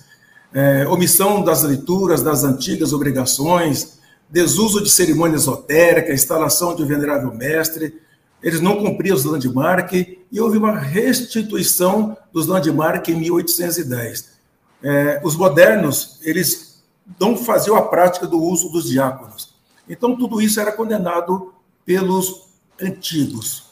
é, 0.52 0.86
omissão 0.88 1.42
das 1.42 1.62
leituras 1.62 2.22
das 2.22 2.44
antigas 2.44 2.92
obrigações, 2.92 3.98
desuso 4.28 4.82
de 4.82 4.90
cerimônia 4.90 5.36
esotérica, 5.36 6.12
instalação 6.12 6.74
de 6.74 6.84
venerável 6.84 7.32
mestre, 7.34 8.00
eles 8.42 8.60
não 8.60 8.76
cumpriam 8.76 9.16
os 9.16 9.24
landmark 9.24 9.92
e 9.92 10.40
houve 10.40 10.58
uma 10.58 10.78
restituição 10.78 12.16
dos 12.32 12.46
landmark 12.46 13.08
em 13.08 13.16
1810. 13.16 14.38
É, 14.82 15.20
os 15.24 15.36
modernos, 15.36 16.20
eles 16.22 16.82
não 17.18 17.36
faziam 17.36 17.76
a 17.76 17.82
prática 17.82 18.26
do 18.26 18.40
uso 18.40 18.68
dos 18.68 18.88
diáconos. 18.88 19.54
Então, 19.88 20.16
tudo 20.16 20.40
isso 20.40 20.60
era 20.60 20.70
condenado 20.70 21.52
pelos 21.84 22.48
antigos. 22.80 23.68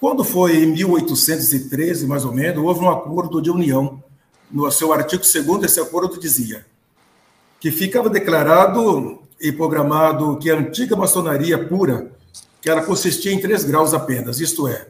Quando 0.00 0.24
foi 0.24 0.64
em 0.64 0.66
1813, 0.66 2.06
mais 2.06 2.24
ou 2.24 2.32
menos, 2.32 2.64
houve 2.64 2.80
um 2.80 2.90
acordo 2.90 3.40
de 3.40 3.50
união. 3.50 4.02
No 4.50 4.70
seu 4.70 4.92
artigo 4.92 5.22
2 5.22 5.62
esse 5.64 5.80
acordo 5.80 6.18
dizia 6.18 6.66
que 7.62 7.70
ficava 7.70 8.10
declarado 8.10 9.22
e 9.40 9.52
programado 9.52 10.36
que 10.38 10.50
a 10.50 10.58
antiga 10.58 10.96
maçonaria 10.96 11.56
pura, 11.68 12.10
que 12.62 12.70
ela 12.70 12.82
consistia 12.82 13.32
em 13.32 13.40
três 13.40 13.64
graus 13.64 13.92
apenas, 13.92 14.40
isto 14.40 14.66
é, 14.66 14.86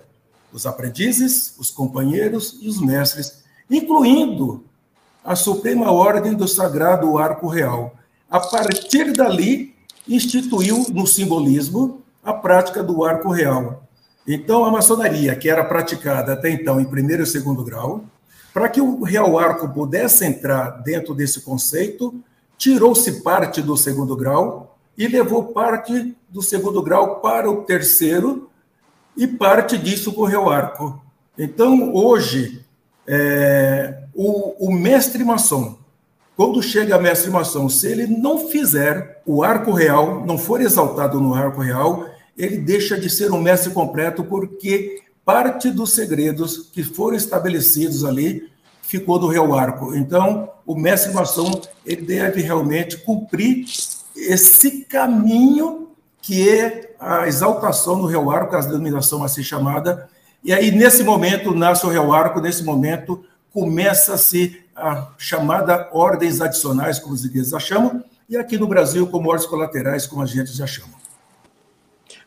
os 0.53 0.67
aprendizes, 0.67 1.57
os 1.59 1.71
companheiros 1.71 2.59
e 2.61 2.69
os 2.69 2.81
mestres, 2.81 3.43
incluindo 3.69 4.63
a 5.25 5.35
Suprema 5.35 5.91
Ordem 5.91 6.35
do 6.35 6.47
Sagrado 6.47 7.19
Arco 7.19 7.49
Real. 7.49 7.97
A 8.31 8.39
partir 8.39 9.13
dali, 9.13 9.75
instituiu 10.07 10.87
no 10.91 11.07
simbolismo 11.07 12.03
a 12.23 12.33
prática 12.33 12.83
do 12.83 13.05
arco 13.05 13.31
real, 13.31 13.83
então, 14.27 14.65
a 14.65 14.71
maçonaria, 14.71 15.35
que 15.35 15.51
era 15.51 15.65
praticada 15.65 16.33
até 16.33 16.49
então 16.49 16.81
em 16.81 16.85
primeiro 16.85 17.25
e 17.25 17.27
segundo 17.27 17.65
grau, 17.65 18.05
para 18.55 18.69
que 18.69 18.81
o 18.81 19.03
Real 19.03 19.39
Arco 19.39 19.69
pudesse 19.69 20.25
entrar 20.25 20.83
dentro 20.83 21.15
desse 21.15 21.41
conceito, 21.41 22.15
tirou-se 22.57 23.23
parte 23.23 23.61
do 23.61 23.77
segundo 23.77 24.15
grau 24.15 24.72
e 24.97 25.07
levou 25.09 25.45
parte 25.53 26.17
do 26.29 26.43
segundo 26.43 26.83
grau 26.83 27.21
para 27.21 27.51
o 27.51 27.63
terceiro 27.63 28.51
e 29.17 29.27
parte 29.27 29.77
disso 29.77 30.13
Real 30.25 30.51
Arco. 30.51 31.03
Então, 31.37 31.95
hoje, 31.95 32.65
é, 33.07 34.03
o, 34.15 34.69
o 34.69 34.73
mestre 34.73 35.25
maçom, 35.25 35.79
quando 36.37 36.63
chega 36.63 36.97
a 36.97 37.01
mestre 37.01 37.31
maçom, 37.31 37.69
se 37.69 37.87
ele 37.87 38.07
não 38.07 38.49
fizer 38.49 39.23
o 39.27 39.43
arco 39.43 39.73
real, 39.73 40.25
não 40.27 40.39
for 40.39 40.61
exaltado 40.61 41.21
no 41.21 41.35
arco 41.35 41.61
real, 41.61 42.07
ele 42.37 42.59
deixa 42.59 42.99
de 42.99 43.11
ser 43.11 43.31
um 43.31 43.41
mestre 43.41 43.73
completo 43.73 44.25
porque 44.25 45.03
parte 45.25 45.71
dos 45.71 45.93
segredos 45.93 46.71
que 46.73 46.83
foram 46.83 47.17
estabelecidos 47.17 48.05
ali 48.05 48.51
ficou 48.81 49.19
do 49.19 49.29
Real 49.29 49.55
Arco. 49.55 49.95
Então, 49.95 50.51
o 50.67 50.75
mestre 50.75 51.13
maçom 51.13 51.61
ele 51.85 52.03
deve 52.03 52.43
realmente 52.43 52.99
cumprir 52.99 53.65
esse 54.17 54.85
caminho 54.85 55.89
que 56.21 56.49
é 56.49 56.95
a 57.01 57.27
exaltação 57.27 58.01
do 58.01 58.07
Real 58.07 58.31
Arco, 58.31 58.55
a 58.55 58.61
denominação 58.61 59.25
assim 59.25 59.43
chamada. 59.43 60.09
E 60.43 60.53
aí, 60.53 60.71
nesse 60.71 61.03
momento, 61.03 61.53
nasce 61.53 61.85
o 61.85 61.89
Real 61.89 62.13
Arco, 62.13 62.41
nesse 62.41 62.63
momento, 62.63 63.25
começa-se 63.53 64.63
a 64.75 65.09
chamada 65.19 65.89
ordens 65.93 66.41
adicionais, 66.41 66.99
como 66.99 67.15
os 67.15 67.25
ingleses 67.25 67.53
a 67.53 67.59
chamam, 67.59 68.03
e 68.29 68.37
aqui 68.37 68.57
no 68.57 68.67
Brasil, 68.67 69.07
como 69.09 69.29
ordens 69.29 69.47
colaterais, 69.47 70.07
como 70.07 70.23
a 70.23 70.27
gente 70.27 70.53
já 70.53 70.67
chama. 70.67 71.03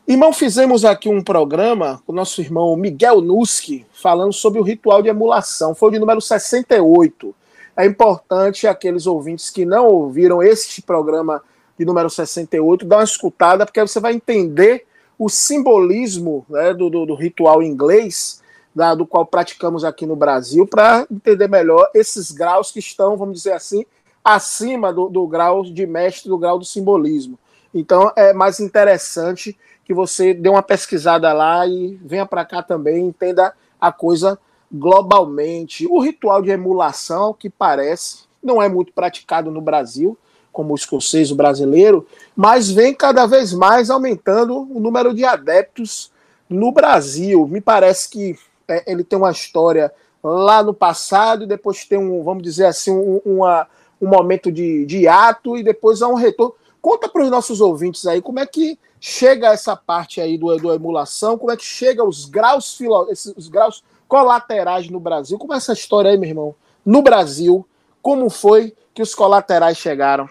Irmão, 0.06 0.32
fizemos 0.32 0.84
aqui 0.84 1.08
um 1.08 1.20
programa 1.20 2.00
com 2.06 2.12
o 2.12 2.14
nosso 2.14 2.40
irmão 2.40 2.76
Miguel 2.76 3.20
Nuski, 3.20 3.84
falando 3.92 4.32
sobre 4.32 4.60
o 4.60 4.62
ritual 4.62 5.02
de 5.02 5.08
emulação. 5.08 5.74
Foi 5.74 5.88
o 5.88 5.92
de 5.92 5.98
número 5.98 6.20
68. 6.20 7.34
É 7.76 7.84
importante 7.84 8.68
aqueles 8.68 9.06
ouvintes 9.06 9.50
que 9.50 9.64
não 9.64 9.88
ouviram 9.88 10.42
este 10.42 10.80
programa 10.80 11.42
de 11.78 11.84
número 11.84 12.08
68 12.08 12.84
dar 12.84 12.98
uma 12.98 13.04
escutada, 13.04 13.64
porque 13.66 13.80
aí 13.80 13.86
você 13.86 14.00
vai 14.00 14.14
entender 14.14 14.86
o 15.18 15.28
simbolismo 15.28 16.44
né, 16.48 16.74
do, 16.74 16.90
do, 16.90 17.06
do, 17.06 17.14
ritual 17.14 17.62
inglês, 17.62 18.42
da, 18.74 18.94
do 18.94 19.06
qual 19.06 19.24
praticamos 19.24 19.84
aqui 19.84 20.04
no 20.04 20.16
Brasil, 20.16 20.66
para 20.66 21.06
entender 21.10 21.48
melhor 21.48 21.88
esses 21.94 22.30
graus 22.30 22.70
que 22.70 22.78
estão, 22.78 23.16
vamos 23.16 23.36
dizer 23.36 23.52
assim, 23.52 23.84
acima 24.22 24.92
do, 24.92 25.08
do 25.08 25.26
grau 25.26 25.62
de 25.62 25.86
mestre, 25.86 26.28
do 26.28 26.36
grau 26.36 26.58
do 26.58 26.64
simbolismo. 26.64 27.38
Então 27.72 28.12
é 28.16 28.32
mais 28.32 28.60
interessante 28.60 29.56
que 29.84 29.94
você 29.94 30.34
dê 30.34 30.48
uma 30.48 30.62
pesquisada 30.62 31.32
lá 31.32 31.66
e 31.66 31.94
venha 32.02 32.26
para 32.26 32.44
cá 32.44 32.62
também, 32.62 33.06
entenda 33.06 33.54
a 33.80 33.92
coisa 33.92 34.38
globalmente. 34.72 35.86
O 35.86 36.00
ritual 36.00 36.42
de 36.42 36.50
emulação, 36.50 37.32
que 37.32 37.48
parece, 37.48 38.24
não 38.42 38.60
é 38.60 38.68
muito 38.68 38.92
praticado 38.92 39.50
no 39.50 39.60
Brasil, 39.60 40.18
como 40.56 40.72
o 40.72 40.74
escocês, 40.74 41.30
o 41.30 41.36
brasileiro, 41.36 42.06
mas 42.34 42.70
vem 42.70 42.94
cada 42.94 43.26
vez 43.26 43.52
mais 43.52 43.90
aumentando 43.90 44.56
o 44.56 44.80
número 44.80 45.12
de 45.12 45.22
adeptos 45.22 46.10
no 46.48 46.72
Brasil. 46.72 47.46
Me 47.46 47.60
parece 47.60 48.08
que 48.08 48.38
é, 48.66 48.90
ele 48.90 49.04
tem 49.04 49.18
uma 49.18 49.30
história 49.30 49.92
lá 50.24 50.62
no 50.62 50.72
passado 50.72 51.44
e 51.44 51.46
depois 51.46 51.84
tem 51.84 51.98
um, 51.98 52.22
vamos 52.22 52.42
dizer 52.42 52.64
assim, 52.64 52.90
um, 52.90 53.20
uma, 53.22 53.68
um 54.00 54.08
momento 54.08 54.50
de, 54.50 54.86
de 54.86 55.06
ato 55.06 55.58
e 55.58 55.62
depois 55.62 56.00
há 56.00 56.08
um 56.08 56.14
retorno. 56.14 56.54
Conta 56.80 57.06
para 57.06 57.22
os 57.22 57.30
nossos 57.30 57.60
ouvintes 57.60 58.06
aí 58.06 58.22
como 58.22 58.38
é 58.38 58.46
que 58.46 58.78
chega 58.98 59.52
essa 59.52 59.76
parte 59.76 60.22
aí 60.22 60.38
do, 60.38 60.56
do 60.56 60.72
emulação, 60.72 61.36
como 61.36 61.52
é 61.52 61.56
que 61.58 61.66
chega 61.66 62.02
os 62.02 62.24
graus, 62.24 62.78
filo, 62.78 63.08
esses, 63.10 63.34
os 63.36 63.48
graus 63.48 63.84
colaterais 64.08 64.88
no 64.88 64.98
Brasil. 64.98 65.36
Como 65.36 65.52
é 65.52 65.58
essa 65.58 65.74
história 65.74 66.10
aí, 66.10 66.16
meu 66.16 66.30
irmão? 66.30 66.54
No 66.82 67.02
Brasil, 67.02 67.68
como 68.00 68.30
foi 68.30 68.74
que 68.94 69.02
os 69.02 69.14
colaterais 69.14 69.76
chegaram? 69.76 70.26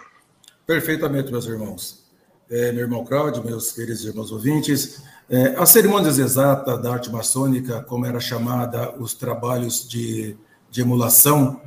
Perfeitamente, 0.65 1.31
meus 1.31 1.45
irmãos. 1.45 2.03
É, 2.49 2.71
meu 2.71 2.81
irmão 2.81 3.05
Cláudio, 3.05 3.43
meus 3.43 3.71
queridos 3.71 4.03
irmãos 4.05 4.31
ouvintes, 4.31 5.01
é, 5.29 5.55
as 5.57 5.69
cerimônias 5.69 6.19
exatas 6.19 6.81
da 6.81 6.93
arte 6.93 7.11
maçônica, 7.11 7.81
como 7.83 8.05
era 8.05 8.19
chamada 8.19 8.93
os 8.99 9.13
trabalhos 9.13 9.87
de, 9.87 10.35
de 10.69 10.81
emulação, 10.81 11.61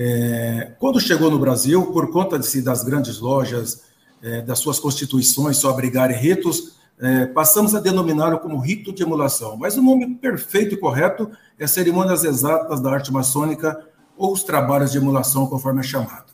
É, 0.00 0.76
quando 0.78 1.00
chegou 1.00 1.28
no 1.28 1.40
Brasil, 1.40 1.90
por 1.92 2.12
conta 2.12 2.38
de, 2.38 2.62
das 2.62 2.84
grandes 2.84 3.18
lojas, 3.18 3.82
é, 4.22 4.40
das 4.42 4.60
suas 4.60 4.78
constituições 4.78 5.56
só 5.56 5.70
abrigarem 5.70 6.16
ritos, 6.16 6.78
é, 7.00 7.26
passamos 7.26 7.74
a 7.74 7.80
denominá-lo 7.80 8.38
como 8.38 8.60
rito 8.60 8.92
de 8.92 9.02
emulação. 9.02 9.56
Mas 9.56 9.76
o 9.76 9.82
nome 9.82 10.14
perfeito 10.14 10.72
e 10.76 10.78
correto 10.78 11.28
é 11.58 11.66
cerimônias 11.66 12.22
exatas 12.22 12.80
da 12.80 12.92
arte 12.92 13.12
maçônica 13.12 13.76
ou 14.16 14.32
os 14.32 14.44
trabalhos 14.44 14.92
de 14.92 14.98
emulação, 14.98 15.48
conforme 15.48 15.80
é 15.80 15.82
chamado. 15.82 16.32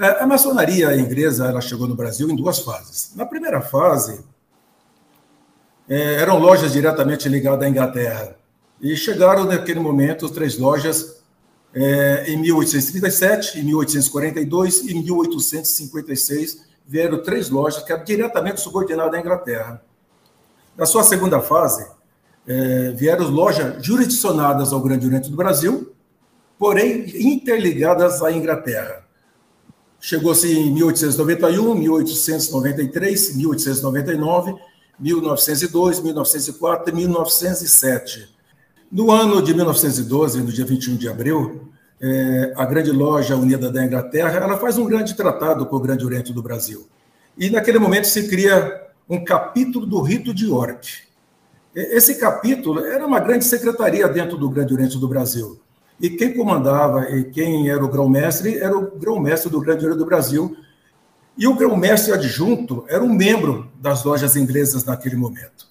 É, 0.00 0.22
a 0.22 0.26
maçonaria 0.26 0.96
inglesa 0.96 1.46
ela 1.46 1.60
chegou 1.60 1.86
no 1.86 1.94
Brasil 1.94 2.30
em 2.30 2.34
duas 2.34 2.60
fases. 2.60 3.12
Na 3.14 3.26
primeira 3.26 3.60
fase, 3.60 4.24
é, 5.86 6.14
eram 6.14 6.38
lojas 6.38 6.72
diretamente 6.72 7.28
ligadas 7.28 7.66
à 7.66 7.68
Inglaterra. 7.68 8.34
E 8.80 8.96
chegaram, 8.96 9.44
naquele 9.44 9.78
momento, 9.78 10.30
três 10.30 10.58
lojas 10.58 11.22
é, 11.74 12.24
em 12.28 12.38
1837, 12.38 13.60
em 13.60 13.64
1842 13.64 14.84
e 14.84 14.96
em 14.96 15.02
1856. 15.02 16.64
Vieram 16.86 17.22
três 17.22 17.50
lojas 17.50 17.82
que 17.82 17.92
eram 17.92 18.02
diretamente 18.02 18.62
subordinadas 18.62 19.12
à 19.12 19.20
Inglaterra. 19.20 19.82
Na 20.78 20.86
sua 20.86 21.02
segunda 21.02 21.42
fase, 21.42 21.86
vieram 22.96 23.28
lojas 23.28 23.84
jurisdicionadas 23.84 24.72
ao 24.72 24.80
Grande 24.80 25.06
Oriente 25.06 25.30
do 25.30 25.36
Brasil, 25.36 25.94
porém 26.58 27.04
interligadas 27.14 28.22
à 28.22 28.32
Inglaterra. 28.32 29.04
Chegou-se 30.00 30.50
em 30.50 30.72
1891, 30.72 31.74
1893, 31.74 33.36
1899, 33.36 34.54
1902, 34.98 36.00
1904 36.00 36.90
e 36.90 36.96
1907. 36.96 38.28
No 38.90 39.10
ano 39.10 39.42
de 39.42 39.54
1912, 39.54 40.42
no 40.42 40.50
dia 40.50 40.64
21 40.64 40.96
de 40.96 41.06
abril, 41.06 41.68
é, 42.00 42.52
a 42.56 42.64
grande 42.64 42.90
loja 42.90 43.36
unida 43.36 43.70
da 43.70 43.84
Inglaterra, 43.84 44.38
ela 44.38 44.56
faz 44.56 44.78
um 44.78 44.86
grande 44.86 45.14
tratado 45.14 45.66
com 45.66 45.76
o 45.76 45.80
Grande 45.80 46.04
Oriente 46.04 46.32
do 46.32 46.42
Brasil. 46.42 46.88
E 47.36 47.50
naquele 47.50 47.78
momento 47.78 48.06
se 48.06 48.26
cria 48.26 48.88
um 49.08 49.22
capítulo 49.22 49.84
do 49.84 50.00
Rito 50.00 50.32
de 50.32 50.46
York. 50.46 51.02
Esse 51.74 52.16
capítulo 52.16 52.84
era 52.84 53.06
uma 53.06 53.20
grande 53.20 53.44
secretaria 53.44 54.08
dentro 54.08 54.38
do 54.38 54.48
Grande 54.48 54.72
Oriente 54.72 54.98
do 54.98 55.06
Brasil. 55.06 55.60
E 56.00 56.08
quem 56.08 56.34
comandava 56.34 57.10
e 57.10 57.24
quem 57.24 57.68
era 57.68 57.84
o 57.84 57.88
grão-mestre 57.88 58.58
era 58.58 58.76
o 58.76 58.98
grão-mestre 58.98 59.50
do 59.50 59.60
Grande 59.60 59.84
Oriente 59.84 59.98
do 59.98 60.06
Brasil. 60.06 60.56
E 61.36 61.46
o 61.46 61.54
grão-mestre 61.54 62.12
adjunto 62.12 62.84
era 62.88 63.04
um 63.04 63.12
membro 63.12 63.70
das 63.78 64.02
lojas 64.02 64.34
inglesas 64.34 64.84
naquele 64.84 65.16
momento. 65.16 65.68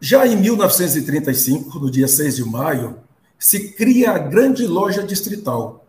Já 0.00 0.26
em 0.26 0.36
1935, 0.36 1.78
no 1.78 1.90
dia 1.90 2.06
6 2.06 2.36
de 2.36 2.44
maio, 2.44 2.98
se 3.38 3.70
cria 3.70 4.12
a 4.12 4.18
Grande 4.18 4.66
Loja 4.66 5.02
Distrital. 5.02 5.84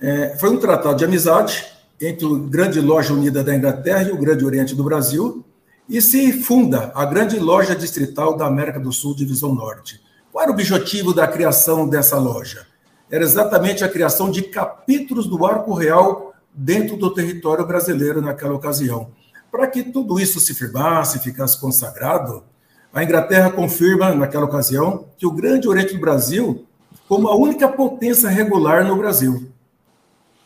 É, 0.00 0.36
foi 0.38 0.50
um 0.50 0.58
tratado 0.58 0.96
de 0.96 1.04
amizade 1.04 1.66
entre 2.00 2.26
a 2.26 2.38
Grande 2.38 2.80
Loja 2.80 3.12
Unida 3.12 3.44
da 3.44 3.54
Inglaterra 3.54 4.04
e 4.04 4.12
o 4.12 4.18
Grande 4.18 4.44
Oriente 4.44 4.74
do 4.74 4.84
Brasil, 4.84 5.44
e 5.88 6.00
se 6.00 6.32
funda 6.32 6.92
a 6.94 7.04
Grande 7.04 7.38
Loja 7.38 7.74
Distrital 7.74 8.36
da 8.36 8.46
América 8.46 8.78
do 8.78 8.92
Sul, 8.92 9.14
Divisão 9.14 9.54
Norte. 9.54 10.00
Qual 10.32 10.42
era 10.42 10.50
o 10.50 10.54
objetivo 10.54 11.14
da 11.14 11.26
criação 11.26 11.88
dessa 11.88 12.18
loja? 12.18 12.66
Era 13.10 13.24
exatamente 13.24 13.82
a 13.84 13.88
criação 13.88 14.30
de 14.30 14.42
capítulos 14.42 15.26
do 15.26 15.44
Arco 15.46 15.72
Real 15.72 16.34
dentro 16.52 16.96
do 16.96 17.12
território 17.12 17.66
brasileiro 17.66 18.20
naquela 18.20 18.54
ocasião. 18.54 19.10
Para 19.50 19.66
que 19.66 19.82
tudo 19.82 20.20
isso 20.20 20.38
se 20.40 20.54
firmasse, 20.54 21.20
ficasse 21.20 21.58
consagrado, 21.58 22.44
a 22.92 23.02
Inglaterra 23.02 23.50
confirma, 23.50 24.14
naquela 24.14 24.44
ocasião, 24.44 25.06
que 25.16 25.26
o 25.26 25.30
Grande 25.32 25.68
Oriente 25.68 25.94
do 25.94 26.00
Brasil 26.00 26.66
como 27.08 27.28
a 27.28 27.34
única 27.34 27.66
potência 27.66 28.28
regular 28.28 28.84
no 28.84 28.94
Brasil. 28.94 29.50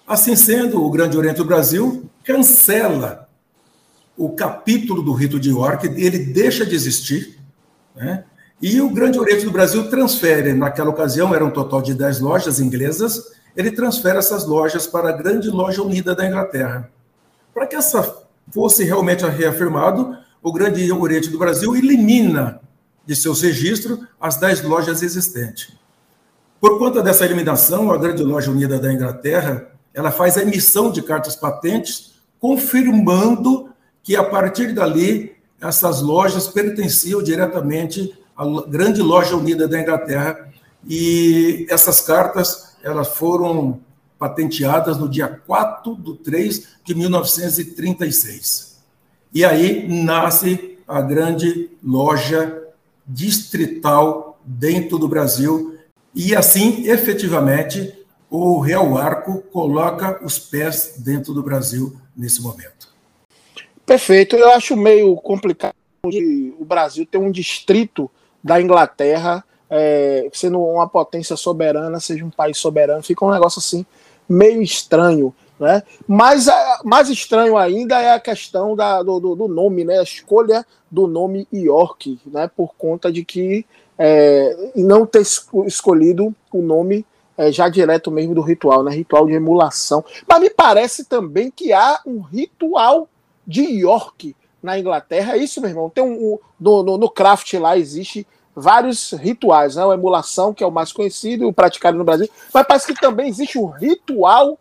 Assim 0.07 0.37
sendo, 0.37 0.83
o 0.83 0.91
Grande 0.91 1.19
Oriente 1.19 1.39
do 1.39 1.45
Brasil 1.45 2.09
cancela 2.25 3.29
o 4.17 4.31
capítulo 4.31 5.03
do 5.03 5.13
rito 5.13 5.41
de 5.41 5.51
York, 5.51 5.87
ele 5.87 6.19
deixa 6.19 6.65
de 6.65 6.75
existir, 6.75 7.41
né? 7.97 8.25
E 8.63 8.81
o 8.81 8.89
Grande 8.89 9.19
Oriente 9.19 9.45
do 9.45 9.51
Brasil 9.51 9.91
transfere, 9.91 10.53
naquela 10.53 10.91
ocasião, 10.91 11.35
era 11.35 11.45
um 11.45 11.51
total 11.51 11.83
de 11.83 11.95
10 11.95 12.21
lojas 12.21 12.61
inglesas, 12.61 13.33
ele 13.57 13.73
transfere 13.73 14.19
essas 14.19 14.47
lojas 14.47 14.87
para 14.87 15.09
a 15.09 15.13
Grande 15.13 15.51
Loja 15.51 15.83
Unida 15.83 16.15
da 16.15 16.25
Inglaterra. 16.25 16.89
Para 17.53 17.67
que 17.67 17.75
essa 17.75 18.23
fosse 18.53 18.85
realmente 18.85 19.27
reafirmado, 19.27 20.17
o 20.41 20.53
Grande 20.53 20.91
Oriente 20.93 21.29
do 21.29 21.39
Brasil 21.39 21.75
elimina 21.75 22.61
de 23.05 23.17
seus 23.17 23.43
registros 23.43 23.99
as 24.21 24.37
10 24.37 24.63
lojas 24.63 25.03
existentes. 25.03 25.73
Por 26.61 26.79
conta 26.79 27.03
dessa 27.03 27.25
eliminação, 27.25 27.91
a 27.91 27.99
Grande 27.99 28.23
Loja 28.23 28.53
Unida 28.53 28.79
da 28.79 28.93
Inglaterra 28.93 29.73
ela 29.93 30.13
faz 30.13 30.39
a 30.39 30.43
emissão 30.43 30.93
de 30.93 31.03
cartas 31.03 31.35
patentes, 31.35 32.13
confirmando 32.39 33.71
que 34.05 34.15
a 34.15 34.23
partir 34.23 34.73
dali 34.73 35.33
essas 35.61 36.01
lojas 36.01 36.47
pertenciam 36.47 37.23
diretamente 37.23 38.17
à 38.37 38.45
grande 38.67 39.03
loja 39.03 39.37
unida 39.37 39.69
da 39.69 39.81
Inglaterra 39.81 40.49
e 40.89 41.67
essas 41.69 42.01
cartas 42.01 42.77
elas 42.83 43.09
foram 43.09 43.81
patenteadas 44.19 44.99
no 44.99 45.09
dia 45.09 45.41
4 45.47 45.97
de 45.97 46.15
3 46.19 46.69
de 46.85 46.95
1936. 46.95 48.81
E 49.35 49.45
aí 49.45 49.89
nasce 49.89 50.79
a 50.87 51.01
grande 51.01 51.71
loja 51.83 52.63
distrital 53.07 54.41
dentro 54.45 54.99
do 54.99 55.09
Brasil 55.09 55.79
e 56.15 56.35
assim 56.35 56.87
efetivamente 56.89 57.99
o 58.31 58.61
Real 58.61 58.97
Arco 58.97 59.43
coloca 59.53 60.25
os 60.25 60.39
pés 60.39 60.95
dentro 60.99 61.35
do 61.35 61.43
Brasil 61.43 61.97
nesse 62.17 62.41
momento. 62.41 62.89
Perfeito. 63.85 64.37
Eu 64.37 64.51
acho 64.53 64.77
meio 64.77 65.15
complicado 65.17 65.75
o 66.05 66.65
Brasil 66.65 67.07
ter 67.07 67.19
um 67.19 67.31
distrito 67.31 68.11
da 68.43 68.61
Inglaterra, 68.61 69.45
é, 69.71 70.29
sendo 70.33 70.61
uma 70.61 70.89
potência 70.89 71.37
soberana, 71.37 72.01
seja 72.01 72.25
um 72.25 72.31
país 72.31 72.59
soberano, 72.59 73.03
fica 73.03 73.25
um 73.25 73.31
negócio 73.31 73.59
assim 73.59 73.87
meio 74.29 74.63
estranho. 74.63 75.35
Né? 75.59 75.83
Mas 76.09 76.47
mais 76.85 77.09
estranho 77.09 77.57
ainda 77.57 78.01
é 78.01 78.13
a 78.13 78.21
questão 78.21 78.75
da, 78.75 79.03
do, 79.03 79.21
do, 79.21 79.49
nome, 79.49 79.85
né? 79.85 79.99
a 79.99 80.03
escolha 80.03 80.67
do 80.91 81.07
nome 81.07 81.47
York, 81.53 82.19
né? 82.27 82.51
por 82.55 82.75
conta 82.77 83.13
de 83.13 83.25
que 83.25 83.65
é, 83.97 84.73
não 84.75 85.07
ter 85.07 85.23
escolhido 85.67 86.35
o 86.53 86.61
nome 86.61 87.07
é, 87.37 87.53
já 87.53 87.69
direto 87.69 88.11
mesmo 88.11 88.35
do 88.35 88.41
ritual, 88.41 88.83
né? 88.83 88.93
Ritual 88.93 89.27
de 89.27 89.33
emulação. 89.33 90.05
Mas 90.29 90.41
me 90.41 90.51
parece 90.51 91.05
também 91.05 91.51
que 91.51 91.73
há 91.73 92.01
um 92.05 92.21
ritual 92.21 93.09
de 93.47 93.63
York 93.63 94.35
na 94.63 94.79
Inglaterra. 94.79 95.35
É 95.35 95.39
isso, 95.39 95.61
meu 95.61 95.71
irmão. 95.71 95.91
Tem 95.91 96.05
um, 96.05 96.13
um 96.13 96.39
no, 96.59 96.83
no, 96.83 96.99
no, 96.99 97.11
craft 97.11 97.53
lá 97.55 97.77
existe 97.77 98.27
vários 98.55 99.13
rituais, 99.13 99.77
né? 99.77 99.85
A 99.85 99.95
emulação, 99.95 100.55
que 100.55 100.63
é 100.63 100.67
o 100.67 100.71
mais 100.71 100.93
conhecido, 100.93 101.49
o 101.49 101.53
praticado 101.53 101.99
no 101.99 102.05
Brasil. 102.05 102.29
Mas 102.53 102.67
parece 102.67 102.87
que 102.87 103.01
também 103.01 103.29
existe 103.29 103.59
um 103.59 103.67
ritual 103.67 104.59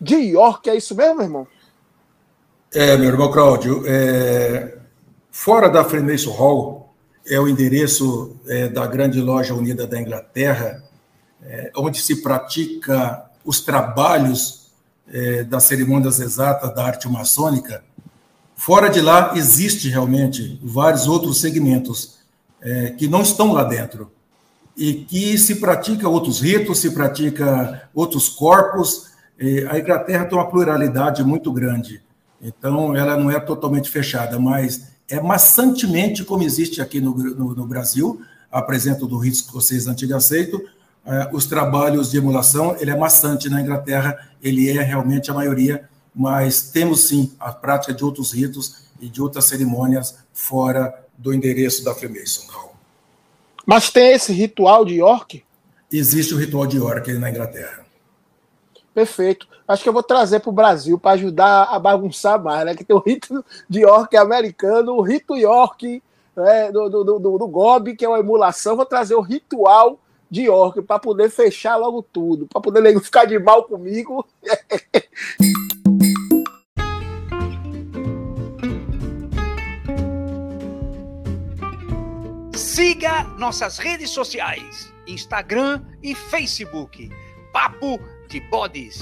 de 0.00 0.16
York. 0.16 0.68
É 0.68 0.76
isso 0.76 0.94
mesmo, 0.94 1.16
meu 1.16 1.24
irmão? 1.24 1.46
É, 2.72 2.96
meu 2.96 3.08
irmão 3.08 3.30
Cláudio. 3.30 3.82
É... 3.86 4.76
Fora 5.30 5.68
da 5.68 5.84
Freemason 5.84 6.32
Hall, 6.32 6.88
é 7.28 7.38
o 7.38 7.46
endereço 7.46 8.36
é, 8.46 8.68
da 8.68 8.86
grande 8.86 9.20
loja 9.20 9.54
unida 9.54 9.86
da 9.86 10.00
Inglaterra, 10.00 10.82
é, 11.42 11.70
onde 11.76 12.00
se 12.00 12.22
pratica 12.22 13.24
os 13.44 13.60
trabalhos 13.60 14.70
é, 15.06 15.44
das 15.44 15.64
cerimônias 15.64 16.20
exatas 16.20 16.74
da 16.74 16.84
arte 16.84 17.08
maçônica, 17.08 17.84
fora 18.58 18.88
de 18.90 19.00
lá 19.00 19.34
existe 19.36 19.88
realmente 19.88 20.60
vários 20.62 21.06
outros 21.06 21.40
segmentos 21.40 22.18
é, 22.60 22.90
que 22.90 23.06
não 23.06 23.22
estão 23.22 23.52
lá 23.52 23.62
dentro 23.62 24.10
e 24.76 24.94
que 24.94 25.38
se 25.38 25.56
pratica 25.56 26.08
outros 26.08 26.40
ritos, 26.40 26.80
se 26.80 26.90
pratica 26.90 27.88
outros 27.94 28.28
corpos. 28.28 29.10
a 29.70 29.78
Inglaterra 29.78 30.24
tem 30.24 30.36
uma 30.36 30.50
pluralidade 30.50 31.22
muito 31.22 31.52
grande, 31.52 32.02
então 32.42 32.96
ela 32.96 33.16
não 33.16 33.30
é 33.30 33.38
totalmente 33.38 33.88
fechada, 33.88 34.38
mas 34.40 34.88
é 35.08 35.20
maçantemente 35.20 36.24
como 36.24 36.42
existe 36.42 36.82
aqui 36.82 37.00
no, 37.00 37.14
no, 37.14 37.54
no 37.54 37.66
Brasil, 37.66 38.20
apresento 38.50 39.06
do 39.06 39.18
rito 39.18 39.36
escocês 39.36 39.86
antigo 39.86 40.14
aceito, 40.14 40.60
é, 41.06 41.30
os 41.32 41.46
trabalhos 41.46 42.10
de 42.10 42.18
emulação, 42.18 42.76
ele 42.80 42.90
é 42.90 42.96
maçante 42.96 43.48
na 43.48 43.62
Inglaterra, 43.62 44.18
ele 44.42 44.68
é 44.68 44.82
realmente 44.82 45.30
a 45.30 45.34
maioria, 45.34 45.88
mas 46.14 46.70
temos 46.70 47.08
sim 47.08 47.32
a 47.38 47.52
prática 47.52 47.92
de 47.92 48.04
outros 48.04 48.32
ritos 48.32 48.88
e 49.00 49.08
de 49.08 49.22
outras 49.22 49.44
cerimônias 49.44 50.18
fora 50.32 51.06
do 51.16 51.32
endereço 51.32 51.84
da 51.84 51.94
Freemason. 51.94 52.42
Mas 53.66 53.90
tem 53.90 54.12
esse 54.12 54.32
ritual 54.32 54.84
de 54.84 54.96
York? 54.96 55.44
Existe 55.92 56.34
o 56.34 56.38
ritual 56.38 56.66
de 56.66 56.78
York 56.78 57.12
na 57.14 57.30
Inglaterra. 57.30 57.84
Perfeito. 58.94 59.46
Acho 59.66 59.82
que 59.82 59.88
eu 59.88 59.92
vou 59.92 60.02
trazer 60.02 60.40
para 60.40 60.50
o 60.50 60.52
Brasil 60.52 60.98
para 60.98 61.12
ajudar 61.12 61.64
a 61.64 61.78
bagunçar 61.78 62.42
mais, 62.42 62.64
né? 62.64 62.74
Que 62.74 62.84
tem 62.84 62.96
o 62.96 63.00
rito 63.00 63.44
de 63.68 63.80
York 63.80 64.16
americano, 64.16 64.94
o 64.94 65.02
rito 65.02 65.36
York 65.36 66.02
né? 66.34 66.72
do, 66.72 66.88
do, 66.88 67.04
do, 67.04 67.38
do 67.38 67.46
Gobi, 67.46 67.94
que 67.94 68.04
é 68.04 68.08
uma 68.08 68.18
emulação. 68.18 68.76
Vou 68.76 68.86
trazer 68.86 69.14
o 69.14 69.20
ritual 69.20 70.00
de 70.30 70.48
orc 70.48 70.80
para 70.82 70.98
poder 70.98 71.30
fechar 71.30 71.76
logo 71.76 72.02
tudo, 72.02 72.46
para 72.46 72.60
poder 72.60 73.00
ficar 73.00 73.24
de 73.24 73.38
mal 73.38 73.64
comigo. 73.64 74.26
Siga 82.78 83.24
nossas 83.36 83.76
redes 83.76 84.08
sociais, 84.10 84.94
Instagram 85.04 85.82
e 86.00 86.14
Facebook. 86.14 87.10
Papo 87.52 87.98
de 88.28 88.38
Bodes. 88.38 89.00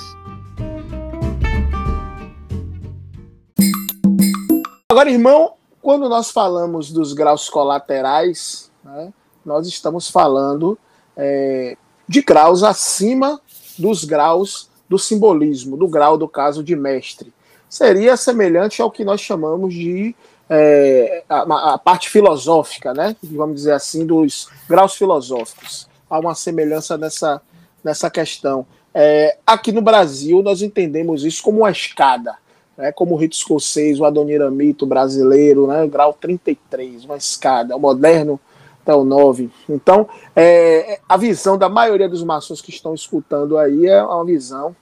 Agora, 4.91 5.11
irmão, 5.11 5.57
quando 5.83 6.09
nós 6.09 6.31
falamos 6.31 6.91
dos 6.91 7.12
graus 7.12 7.51
colaterais, 7.51 8.73
né, 8.83 9.12
nós 9.45 9.67
estamos 9.67 10.09
falando 10.09 10.79
é, 11.15 11.77
de 12.09 12.23
graus 12.23 12.62
acima 12.62 13.39
dos 13.79 14.05
graus 14.05 14.71
do 14.89 14.99
simbolismo, 14.99 15.77
do 15.77 15.87
grau 15.87 16.17
do 16.17 16.27
caso 16.27 16.65
de 16.65 16.75
mestre. 16.75 17.31
Seria 17.69 18.17
semelhante 18.17 18.81
ao 18.81 18.91
que 18.91 19.05
nós 19.05 19.21
chamamos 19.21 19.75
de 19.75 20.17
é, 20.49 21.25
a, 21.29 21.75
a, 21.75 21.79
parte 21.79 22.09
filosófica, 22.09 22.95
né? 22.95 23.17
Vamos 23.23 23.57
dizer 23.57 23.73
assim, 23.73 24.07
dos 24.07 24.49
graus 24.69 24.95
filosóficos. 24.95 25.89
Há 26.09 26.19
uma 26.19 26.35
semelhança 26.35 26.97
nessa, 26.97 27.43
nessa 27.83 28.09
questão. 28.09 28.67
É, 28.95 29.37
aqui 29.47 29.73
no 29.73 29.83
Brasil, 29.83 30.43
nós 30.43 30.63
entendemos 30.63 31.25
isso 31.25 31.43
como 31.43 31.59
uma 31.59 31.71
escada, 31.71 32.37
né? 32.79 32.93
como 32.93 33.15
o 33.15 33.19
rito 33.19 33.37
escocês, 33.37 34.01
o 34.01 34.05
adoniramito 34.05 34.87
brasileiro, 34.87 35.67
né? 35.67 35.87
grau 35.87 36.13
33, 36.13 37.05
uma 37.05 37.17
escada, 37.17 37.77
o 37.77 37.81
moderno 37.81 38.41
até 38.83 38.95
o 38.95 39.05
9. 39.05 39.51
Então, 39.69 40.09
é, 40.35 41.01
a 41.09 41.17
visão 41.17 41.59
da 41.59 41.69
maioria 41.69 42.09
dos 42.09 42.23
maçons 42.23 42.63
que 42.63 42.71
estão 42.71 42.95
escutando 42.95 43.59
aí 43.59 43.87
é 43.87 44.01
uma 44.03 44.25
visão 44.25 44.75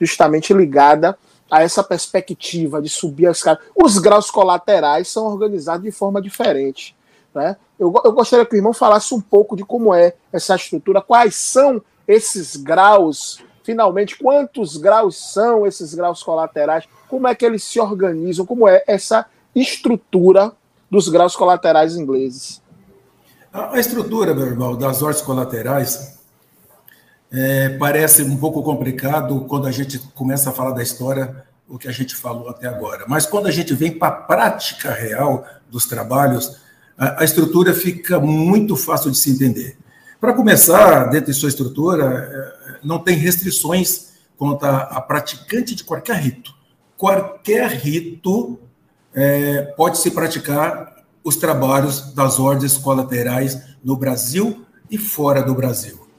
justamente 0.00 0.54
ligada 0.54 1.16
a 1.50 1.62
essa 1.62 1.82
perspectiva 1.82 2.80
de 2.80 2.88
subir 2.88 3.26
as 3.26 3.38
escada. 3.38 3.60
Os 3.74 3.98
graus 3.98 4.30
colaterais 4.30 5.08
são 5.08 5.26
organizados 5.26 5.84
de 5.84 5.90
forma 5.90 6.22
diferente. 6.22 6.96
Né? 7.34 7.56
Eu, 7.78 7.92
eu 8.04 8.12
gostaria 8.12 8.46
que 8.46 8.54
o 8.54 8.56
irmão 8.56 8.72
falasse 8.72 9.14
um 9.14 9.20
pouco 9.20 9.56
de 9.56 9.64
como 9.64 9.92
é 9.92 10.14
essa 10.32 10.54
estrutura, 10.54 11.00
quais 11.00 11.34
são 11.34 11.82
esses 12.06 12.56
graus, 12.56 13.42
finalmente, 13.62 14.16
quantos 14.18 14.76
graus 14.76 15.32
são 15.32 15.66
esses 15.66 15.94
graus 15.94 16.22
colaterais, 16.22 16.84
como 17.08 17.26
é 17.26 17.34
que 17.34 17.44
eles 17.44 17.64
se 17.64 17.80
organizam, 17.80 18.46
como 18.46 18.68
é 18.68 18.84
essa 18.86 19.26
estrutura 19.54 20.52
dos 20.90 21.08
graus 21.08 21.36
colaterais 21.36 21.96
ingleses. 21.96 22.62
A, 23.52 23.78
estrutura, 23.78 24.32
meu 24.34 24.46
irmão, 24.46 24.76
das 24.76 25.02
ordens 25.02 25.22
colaterais 25.22 26.19
é, 27.32 27.68
parece 27.70 28.22
um 28.22 28.36
pouco 28.36 28.62
complicado 28.62 29.44
quando 29.48 29.66
a 29.66 29.70
gente 29.70 29.98
começa 30.14 30.50
a 30.50 30.52
falar 30.52 30.72
da 30.72 30.82
história, 30.82 31.44
o 31.68 31.78
que 31.78 31.86
a 31.86 31.92
gente 31.92 32.16
falou 32.16 32.48
até 32.48 32.66
agora. 32.66 33.04
Mas 33.06 33.24
quando 33.24 33.46
a 33.46 33.50
gente 33.50 33.72
vem 33.74 33.92
para 33.92 34.08
a 34.08 34.12
prática 34.22 34.90
real 34.90 35.46
dos 35.70 35.86
trabalhos, 35.86 36.60
a, 36.98 37.22
a, 37.22 37.24
estrutura 37.24 37.72
fica 37.72 38.18
muito 38.18 38.76
fácil 38.76 39.10
de 39.10 39.18
se 39.18 39.30
entender. 39.30 39.78
Para 40.20 40.32
começar, 40.32 41.04
dentro 41.04 41.32
de 41.32 41.38
sua 41.38 41.48
estrutura, 41.48 42.04
é, 42.04 42.78
não 42.82 42.98
tem 42.98 43.16
restrições 43.16 44.10
quanto 44.36 44.64
a, 44.64 44.80
a 44.80 45.00
praticante 45.00 45.74
de 45.74 45.84
qualquer 45.84 46.16
rito. 46.16 46.52
Qualquer 46.96 47.70
rito 47.70 48.58
é, 49.14 49.62
pode 49.76 49.98
se 49.98 50.10
praticar 50.10 51.04
os 51.22 51.36
trabalhos 51.36 52.12
das 52.12 52.40
ordens 52.40 52.76
colaterais 52.76 53.58
no 53.84 53.96
Brasil 53.96 54.66
e 54.90 54.98
fora 54.98 55.42
do 55.42 55.54
Brasil. 55.54 56.09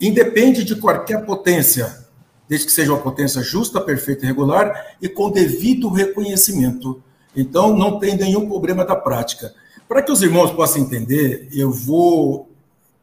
Independe 0.00 0.64
de 0.64 0.76
qualquer 0.76 1.24
potência, 1.24 2.04
desde 2.48 2.66
que 2.66 2.72
seja 2.72 2.92
uma 2.92 3.00
potência 3.00 3.42
justa, 3.42 3.80
perfeita 3.80 4.24
e 4.24 4.26
regular 4.28 4.96
e 5.00 5.08
com 5.08 5.30
devido 5.30 5.88
reconhecimento. 5.88 7.02
Então, 7.34 7.76
não 7.76 7.98
tem 7.98 8.16
nenhum 8.16 8.48
problema 8.48 8.84
da 8.84 8.96
prática. 8.96 9.54
Para 9.88 10.02
que 10.02 10.12
os 10.12 10.22
irmãos 10.22 10.50
possam 10.52 10.82
entender, 10.82 11.48
eu 11.52 11.70
vou 11.70 12.50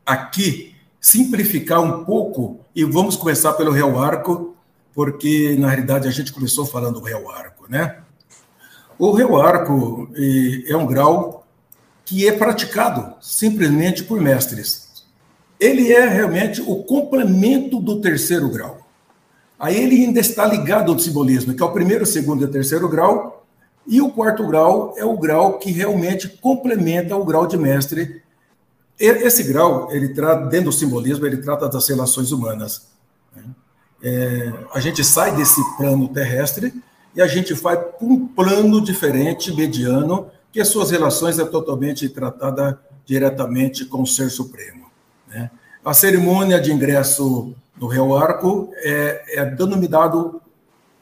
aqui 0.06 0.75
simplificar 0.99 1.82
um 1.82 2.04
pouco 2.04 2.60
e 2.75 2.84
vamos 2.84 3.15
começar 3.15 3.54
pelo 3.54 3.71
Real 3.71 3.99
Arco, 3.99 4.56
porque 4.93 5.56
na 5.58 5.69
realidade 5.69 6.08
a 6.08 6.12
gente 6.12 6.32
começou 6.32 6.65
falando 6.65 6.99
do 6.99 7.06
Real 7.06 7.30
Arco, 7.32 7.65
né? 7.69 7.97
O 9.01 9.12
réu 9.13 9.36
arco 9.41 10.08
é 10.67 10.77
um 10.77 10.86
grau 10.86 11.47
que 12.06 12.27
é 12.27 12.32
praticado 12.32 13.15
simplesmente 13.19 14.04
por 14.04 14.21
mestres. 14.21 14.90
Ele 15.62 15.93
é 15.93 16.08
realmente 16.08 16.60
o 16.60 16.78
complemento 16.84 17.80
do 17.80 18.02
terceiro 18.02 18.50
grau. 18.50 18.82
Aí 19.60 19.78
ele 19.78 20.04
ainda 20.04 20.19
está 20.19 20.43
ligado 20.43 20.91
ao 20.91 20.97
simbolismo, 20.97 21.54
que 21.54 21.62
é 21.62 21.65
o 21.65 21.71
primeiro, 21.71 22.04
segundo 22.04 22.43
e 22.43 22.47
terceiro 22.47 22.89
grau, 22.89 23.45
e 23.86 24.02
o 24.02 24.10
quarto 24.10 24.47
grau 24.47 24.95
é 24.97 25.06
o 25.06 25.15
grau 25.15 25.60
que 25.60 25.69
realmente 25.71 26.28
complementa 26.28 27.15
o 27.15 27.24
grau 27.24 27.45
de 27.45 27.58
mestre. 27.58 28.24
Esse 29.00 29.43
grau, 29.43 29.91
ele 29.91 30.10
trata, 30.10 30.47
dentro 30.47 30.65
do 30.65 30.71
simbolismo, 30.71 31.28
ele 31.28 31.38
trata 31.38 31.69
das 31.69 31.88
relações 31.88 32.32
humanas. 32.32 32.88
Né? 33.36 33.43
É, 34.02 34.54
a 34.74 34.80
gente 34.80 35.04
sai 35.04 35.36
desse 35.36 35.62
plano 35.78 36.08
terrestre 36.08 36.74
e 37.15 37.21
a 37.21 37.28
gente 37.28 37.54
vai 37.54 37.78
para 37.78 38.08
um 38.08 38.28
plano 38.28 38.82
diferente, 38.82 39.54
mediano, 39.54 40.26
que 40.52 40.60
as 40.60 40.69
suas 40.69 40.89
relações 40.89 41.38
é 41.38 41.45
totalmente 41.45 42.10
tratada 42.10 42.82
diretamente 43.06 43.86
com 43.86 44.02
o 44.02 44.08
Ser 44.08 44.32
Supremo. 44.32 44.90
Né? 45.32 45.50
A 45.84 45.94
cerimônia 45.94 46.60
de 46.60 46.72
ingresso 46.72 47.56
no 47.80 47.88
Real 47.88 48.15
Arco 48.15 48.70
é, 48.76 49.39
é 49.39 49.46
denominado 49.46 50.41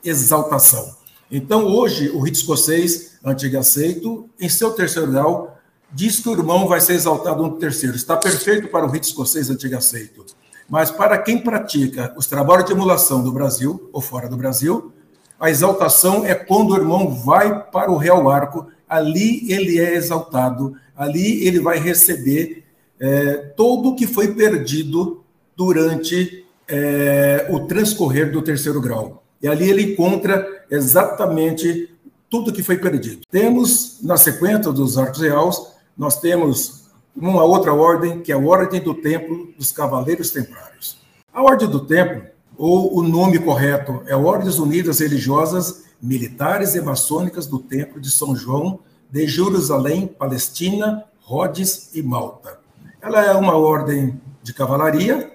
exaltação. 0.04 0.96
Então, 1.30 1.66
hoje, 1.66 2.10
o 2.10 2.20
rito 2.22 2.38
escocês, 2.38 3.18
antigo 3.24 3.58
aceito, 3.58 4.30
em 4.40 4.48
seu 4.48 4.72
terceiro 4.72 5.12
grau, 5.12 5.60
diz 5.92 6.20
que 6.20 6.30
o 6.30 6.34
irmão 6.34 6.68
vai 6.68 6.80
ser 6.80 6.94
exaltado 6.94 7.44
no 7.44 7.58
terceiro. 7.58 7.96
Está 7.96 8.16
perfeito 8.16 8.68
para 8.68 8.86
o 8.86 8.90
rito 8.90 9.04
escocês 9.04 9.50
antigo 9.50 9.76
aceito. 9.76 10.26
Mas 10.70 10.92
para 10.92 11.18
quem 11.18 11.40
pratica 11.40 12.14
os 12.16 12.28
trabalhos 12.28 12.66
de 12.66 12.72
emulação 12.72 13.24
do 13.24 13.32
Brasil, 13.32 13.90
ou 13.92 14.02
fora 14.02 14.30
do 14.30 14.38
Brasil, 14.38 14.94
a 15.40 15.50
exaltação 15.50 16.26
é 16.26 16.36
quando 16.36 16.72
o 16.72 16.78
irmão 16.78 17.14
vai 17.16 17.64
para 17.70 17.92
o 17.92 17.98
real 17.98 18.30
arco, 18.30 18.68
ali 18.88 19.52
ele 19.52 19.80
é 19.80 19.96
exaltado, 19.96 20.76
ali 20.96 21.46
ele 21.46 21.60
vai 21.60 21.80
receber 21.80 22.66
é, 23.00 23.34
todo 23.56 23.90
o 23.90 23.96
que 23.96 24.06
foi 24.06 24.34
perdido 24.34 25.24
durante 25.56 26.46
é, 26.68 27.48
o 27.50 27.62
transcorrer 27.62 28.32
do 28.32 28.42
terceiro 28.42 28.82
grau. 28.82 29.24
E 29.42 29.48
ali 29.48 29.70
ele 29.70 29.94
encontra 29.94 30.66
exatamente 30.70 31.90
tudo 32.30 32.54
que 32.54 32.62
foi 32.62 32.78
perdido. 32.78 33.22
Temos, 33.32 34.00
na 34.02 34.18
sequência 34.18 34.72
dos 34.72 34.98
arcos 34.98 35.22
reais, 35.22 35.62
nós 35.98 36.20
temos 36.20 36.84
uma 37.16 37.44
outra 37.44 37.74
ordem, 37.74 38.22
que 38.22 38.32
é 38.32 38.36
a 38.36 38.38
Ordem 38.38 38.82
do 38.82 38.94
Templo 38.94 39.52
dos 39.58 39.72
Cavaleiros 39.72 40.32
Templários. 40.32 40.98
A 41.34 41.42
Ordem 41.42 41.68
do 41.68 41.86
Templo 41.86 42.24
ou 42.58 42.98
o 42.98 43.04
nome 43.04 43.40
correto 43.40 44.04
é 44.06 44.16
Ordens 44.16 44.60
Unidas 44.60 45.00
Religiosas 45.00 45.86
Militares 46.02 46.76
e 46.76 46.82
Maçônicas 46.82 47.46
do 47.46 47.60
Templo 47.60 48.00
de 48.00 48.10
São 48.10 48.36
João 48.36 48.80
de 49.10 49.28
Jerusalém, 49.28 50.08
Palestina, 50.08 51.04
Rhodes 51.22 51.90
e 51.94 52.02
Malta. 52.02 52.59
Ela 53.02 53.26
é 53.26 53.34
uma 53.34 53.56
ordem 53.56 54.20
de 54.44 54.54
cavalaria, 54.54 55.32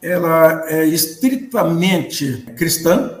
ela 0.00 0.68
é 0.68 0.84
estritamente 0.84 2.44
cristã. 2.56 3.20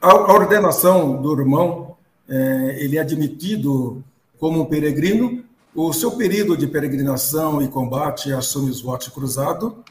A 0.00 0.14
ordenação 0.32 1.20
do 1.20 1.38
irmão, 1.38 1.96
é, 2.28 2.76
ele 2.78 2.96
é 2.96 3.00
admitido 3.00 4.02
como 4.38 4.62
um 4.62 4.64
peregrino. 4.64 5.44
O 5.74 5.92
seu 5.92 6.12
período 6.12 6.56
de 6.56 6.66
peregrinação 6.66 7.60
e 7.60 7.68
combate 7.68 8.32
assume 8.32 8.70
os 8.70 8.80
votos 8.80 9.08
cruzado 9.08 9.84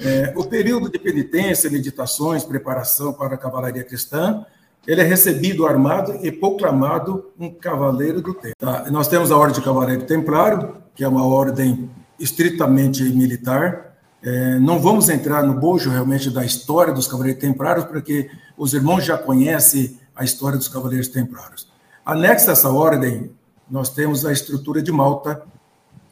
é, 0.00 0.32
o 0.36 0.44
período 0.44 0.90
de 0.90 0.98
penitência, 0.98 1.70
meditações, 1.70 2.44
preparação 2.44 3.12
para 3.12 3.34
a 3.34 3.38
cavalaria 3.38 3.84
cristã, 3.84 4.44
ele 4.86 5.00
é 5.00 5.04
recebido 5.04 5.66
armado 5.66 6.18
e 6.22 6.30
proclamado 6.30 7.32
um 7.38 7.50
cavaleiro 7.50 8.20
do 8.20 8.34
tempo. 8.34 8.56
Tá? 8.58 8.90
Nós 8.90 9.08
temos 9.08 9.30
a 9.30 9.36
Ordem 9.36 9.58
de 9.58 9.64
Cavaleiro 9.64 10.04
Templário, 10.04 10.76
que 10.94 11.02
é 11.02 11.08
uma 11.08 11.26
ordem 11.26 11.90
estritamente 12.18 13.02
militar. 13.02 13.96
É, 14.22 14.58
não 14.58 14.78
vamos 14.78 15.08
entrar 15.08 15.42
no 15.42 15.54
bojo 15.54 15.90
realmente 15.90 16.30
da 16.30 16.44
história 16.44 16.92
dos 16.92 17.06
Cavaleiros 17.06 17.40
Templários, 17.40 17.84
porque 17.84 18.30
os 18.56 18.72
irmãos 18.72 19.04
já 19.04 19.18
conhecem 19.18 19.98
a 20.14 20.24
história 20.24 20.56
dos 20.56 20.68
Cavaleiros 20.68 21.08
Templários. 21.08 21.68
Anexo 22.04 22.48
a 22.48 22.52
essa 22.52 22.70
ordem, 22.70 23.30
nós 23.68 23.88
temos 23.88 24.24
a 24.24 24.32
estrutura 24.32 24.82
de 24.82 24.92
Malta, 24.92 25.42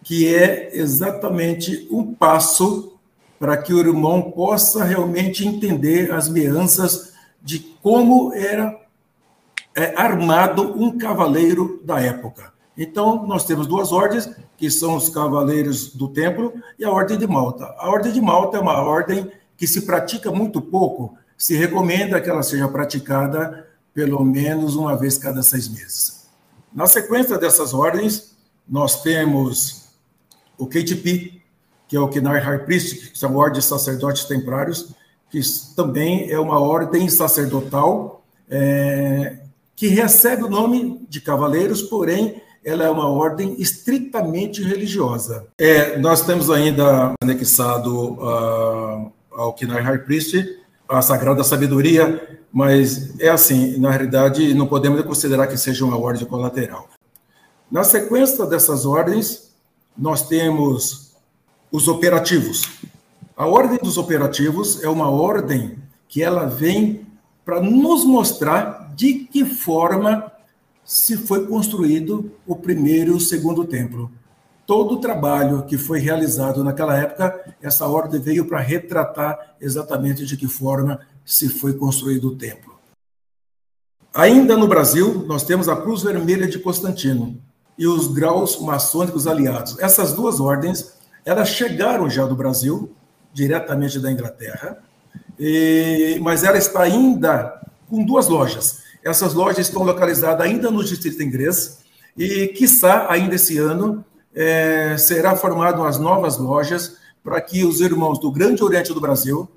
que 0.03 0.35
é 0.35 0.77
exatamente 0.77 1.87
um 1.91 2.13
passo 2.13 2.93
para 3.39 3.57
que 3.57 3.73
o 3.73 3.79
irmão 3.79 4.31
possa 4.31 4.85
realmente 4.85 5.47
entender 5.47 6.13
as 6.13 6.29
meanças 6.29 7.13
de 7.43 7.59
como 7.83 8.33
era 8.33 8.81
é, 9.75 9.95
armado 10.01 10.81
um 10.81 10.97
cavaleiro 10.97 11.81
da 11.85 12.01
época. 12.01 12.53
Então, 12.77 13.27
nós 13.27 13.45
temos 13.45 13.67
duas 13.67 13.93
ordens, 13.93 14.31
que 14.57 14.71
são 14.71 14.97
os 14.97 15.09
Cavaleiros 15.09 15.95
do 15.95 16.09
Templo 16.09 16.53
e 16.79 16.85
a 16.85 16.91
Ordem 16.91 17.19
de 17.19 17.27
Malta. 17.27 17.65
A 17.79 17.89
Ordem 17.89 18.13
de 18.13 18.21
Malta 18.21 18.57
é 18.57 18.61
uma 18.61 18.81
ordem 18.81 19.31
que 19.57 19.67
se 19.67 19.83
pratica 19.83 20.31
muito 20.31 20.61
pouco, 20.61 21.17
se 21.37 21.55
recomenda 21.57 22.21
que 22.21 22.31
ela 22.31 22.43
seja 22.43 22.69
praticada 22.69 23.69
pelo 23.93 24.25
menos 24.25 24.75
uma 24.75 24.97
vez 24.97 25.19
cada 25.19 25.43
seis 25.43 25.69
meses. 25.69 26.29
Na 26.73 26.87
sequência 26.87 27.37
dessas 27.37 27.75
ordens, 27.75 28.35
nós 28.67 29.03
temos 29.03 29.89
o 30.57 30.67
KTP, 30.67 31.43
que 31.87 31.97
é 31.97 32.01
o 32.01 32.09
Kinar 32.09 32.43
High 32.43 32.65
Priest, 32.65 33.11
que 33.11 33.19
são 33.19 33.37
ordens 33.37 33.65
de 33.65 33.69
sacerdotes 33.69 34.25
templários, 34.25 34.95
que 35.31 35.41
também 35.77 36.31
é 36.31 36.39
uma 36.39 36.59
ordem 36.59 37.09
sacerdotal 37.09 38.25
é, 38.49 39.41
que 39.75 39.89
recebe 39.89 40.45
o 40.45 40.49
nome 40.49 41.05
de 41.09 41.21
cavaleiros, 41.21 41.83
porém 41.83 42.41
ela 42.65 42.85
é 42.85 42.91
uma 42.91 43.09
ordem 43.09 43.57
estritamente 43.59 44.63
religiosa. 44.63 45.47
É, 45.59 45.99
nós 45.99 46.23
temos 46.23 46.51
ainda 46.51 47.13
anexado 47.21 48.15
uh, 48.15 49.13
ao 49.33 49.53
Kinar 49.55 49.83
High 49.83 49.99
Priest 49.99 50.59
a 50.89 51.01
Sagrada 51.01 51.43
Sabedoria, 51.43 52.39
mas 52.53 53.19
é 53.19 53.29
assim, 53.29 53.79
na 53.79 53.91
realidade, 53.91 54.53
não 54.55 54.67
podemos 54.67 55.01
considerar 55.03 55.47
que 55.47 55.57
seja 55.57 55.85
uma 55.85 55.97
ordem 55.97 56.27
colateral. 56.27 56.89
Na 57.71 57.83
sequência 57.83 58.45
dessas 58.45 58.85
ordens, 58.85 59.53
nós 59.97 60.29
temos 60.29 61.13
os 61.71 61.89
operativos. 61.89 62.63
A 63.35 63.47
ordem 63.47 63.79
dos 63.83 63.97
operativos 63.97 64.83
é 64.85 64.89
uma 64.89 65.09
ordem 65.09 65.79
que 66.07 66.23
ela 66.23 66.45
vem 66.45 67.07
para 67.45 67.61
nos 67.61 68.05
mostrar 68.05 68.93
de 68.95 69.15
que 69.15 69.45
forma 69.45 70.31
se 70.85 71.17
foi 71.17 71.47
construído 71.47 72.33
o 72.47 72.57
primeiro 72.57 73.13
e 73.13 73.17
o 73.17 73.21
segundo 73.21 73.65
templo. 73.65 74.11
Todo 74.67 74.95
o 74.95 75.01
trabalho 75.01 75.65
que 75.65 75.77
foi 75.77 75.99
realizado 75.99 76.63
naquela 76.63 76.97
época, 76.97 77.55
essa 77.61 77.87
ordem 77.87 78.21
veio 78.21 78.45
para 78.47 78.61
retratar 78.61 79.57
exatamente 79.61 80.25
de 80.25 80.37
que 80.37 80.47
forma 80.47 81.01
se 81.25 81.49
foi 81.49 81.75
construído 81.75 82.29
o 82.29 82.37
templo. 82.37 82.73
Ainda 84.15 84.57
no 84.57 84.69
Brasil, 84.69 85.25
nós 85.27 85.43
temos 85.43 85.69
a 85.69 85.77
Cruz 85.77 86.03
Vermelha 86.03 86.47
de 86.47 86.59
Constantino 86.59 87.41
e 87.79 87.87
os 87.87 88.09
graus 88.09 88.61
maçônicos 88.61 89.27
aliados. 89.27 89.79
Essas 89.79 90.13
duas 90.13 90.39
ordens, 90.39 90.93
elas 91.25 91.49
chegaram 91.49 92.11
já 92.11 92.27
do 92.27 92.37
Brasil, 92.37 92.95
diretamente 93.33 93.99
da 93.99 94.13
Inglaterra, 94.13 94.79
e, 95.39 96.19
mas 96.23 96.45
ela 96.45 96.59
está 96.59 96.83
ainda 96.83 97.61
com 97.89 98.05
duas 98.05 98.29
lojas. 98.29 98.83
Essas 99.05 99.35
lojas 99.35 99.67
estão 99.67 99.83
localizadas 99.83 100.47
ainda 100.47 100.71
no 100.71 100.85
Distrito 100.85 101.23
Inglês 101.23 101.79
e, 102.17 102.49
quiçá, 102.49 103.07
ainda 103.09 103.35
esse 103.35 103.59
ano, 103.59 104.05
é, 104.35 104.97
será 104.97 105.37
formado 105.37 105.83
as 105.83 105.99
novas 105.99 106.39
lojas 106.39 106.97
para 107.23 107.41
que 107.41 107.65
os 107.65 107.81
irmãos 107.81 108.19
do 108.19 108.31
Grande 108.31 108.63
Oriente 108.63 108.93
do 108.93 109.01
Brasil 109.01 109.49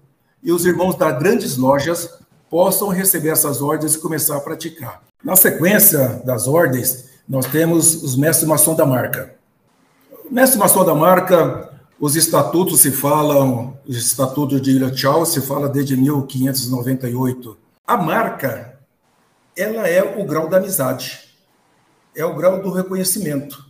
e 0.43 0.51
os 0.51 0.65
irmãos 0.65 0.95
das 0.95 1.17
grandes 1.17 1.57
lojas 1.57 2.09
possam 2.49 2.89
receber 2.89 3.29
essas 3.29 3.61
ordens 3.61 3.95
e 3.95 3.99
começar 3.99 4.37
a 4.37 4.39
praticar. 4.39 5.01
Na 5.23 5.35
sequência 5.35 6.21
das 6.23 6.47
ordens, 6.47 7.05
nós 7.27 7.47
temos 7.47 8.03
os 8.03 8.15
mestres 8.15 8.47
maçom 8.47 8.75
da 8.75 8.85
marca. 8.85 9.35
O 10.29 10.33
mestre 10.33 10.59
maçom 10.59 10.85
da 10.85 10.93
marca, 10.93 11.69
os 11.99 12.15
estatutos 12.15 12.81
se 12.81 12.91
falam, 12.91 13.77
os 13.87 13.97
estatutos 13.97 14.61
de 14.61 14.71
Ilha 14.71 14.91
Tchau 14.91 15.25
se 15.25 15.41
fala 15.41 15.67
desde 15.67 15.97
1598. 15.97 17.57
A 17.87 17.97
marca, 17.97 18.74
ela 19.55 19.87
é 19.87 20.03
o 20.03 20.25
grau 20.25 20.49
da 20.49 20.57
amizade, 20.57 21.29
é 22.15 22.25
o 22.25 22.35
grau 22.35 22.61
do 22.61 22.71
reconhecimento, 22.71 23.65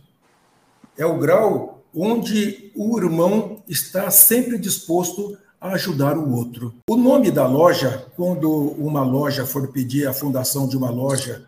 é 0.96 1.06
o 1.06 1.18
grau 1.18 1.82
onde 1.94 2.70
o 2.74 2.98
irmão 2.98 3.62
está 3.68 4.10
sempre 4.10 4.58
disposto 4.58 5.36
a 5.60 5.70
ajudar 5.72 6.18
o 6.18 6.32
outro. 6.32 6.74
O 6.88 6.96
nome 6.96 7.30
da 7.30 7.46
loja, 7.46 8.06
quando 8.14 8.50
uma 8.50 9.02
loja 9.02 9.46
for 9.46 9.68
pedir 9.68 10.06
a 10.06 10.12
fundação 10.12 10.68
de 10.68 10.76
uma 10.76 10.90
loja 10.90 11.46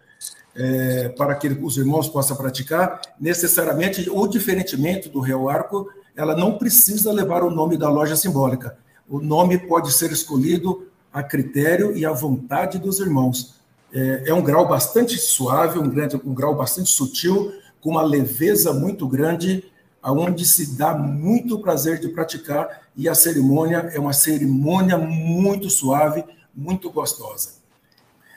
é, 0.55 1.11
para 1.11 1.35
que 1.35 1.49
os 1.49 1.77
irmãos 1.77 2.09
possam 2.09 2.37
praticar, 2.37 3.01
necessariamente, 3.21 4.09
ou 4.09 4.27
diferentemente 4.27 5.09
do 5.09 5.21
Real 5.21 5.49
Arco, 5.49 5.89
ela 6.17 6.35
não 6.35 6.59
precisa 6.59 7.13
levar 7.13 7.45
o 7.45 7.51
nome 7.51 7.77
da 7.77 7.89
loja 7.89 8.17
simbólica. 8.17 8.77
O 9.09 9.21
nome 9.21 9.59
pode 9.59 9.93
ser 9.93 10.11
escolhido 10.11 10.89
a 11.13 11.23
critério 11.23 11.97
e 11.97 12.05
à 12.05 12.13
vontade 12.13 12.79
dos 12.79 12.99
irmãos. 12.99 13.58
É, 13.93 14.25
é 14.27 14.35
um 14.35 14.43
grau 14.43 14.69
bastante 14.69 15.17
suave, 15.19 15.79
um, 15.79 15.89
grande, 15.89 16.17
um 16.17 16.35
grau 16.35 16.55
bastante 16.55 16.91
sutil, 16.91 17.53
com 17.81 17.91
uma 17.91 18.03
leveza 18.03 18.73
muito 18.73 19.07
grande, 19.07 19.65
aonde 20.03 20.45
se 20.45 20.77
dá 20.77 20.95
muito 20.95 21.59
prazer 21.59 21.99
de 21.99 22.09
praticar 22.09 22.83
e 22.97 23.09
a 23.09 23.15
cerimônia 23.15 23.91
é 23.95 24.01
uma 24.01 24.13
cerimônia 24.13 24.99
muito 24.99 25.71
suave, 25.71 26.25
muito 26.55 26.91
gostosa. 26.91 27.59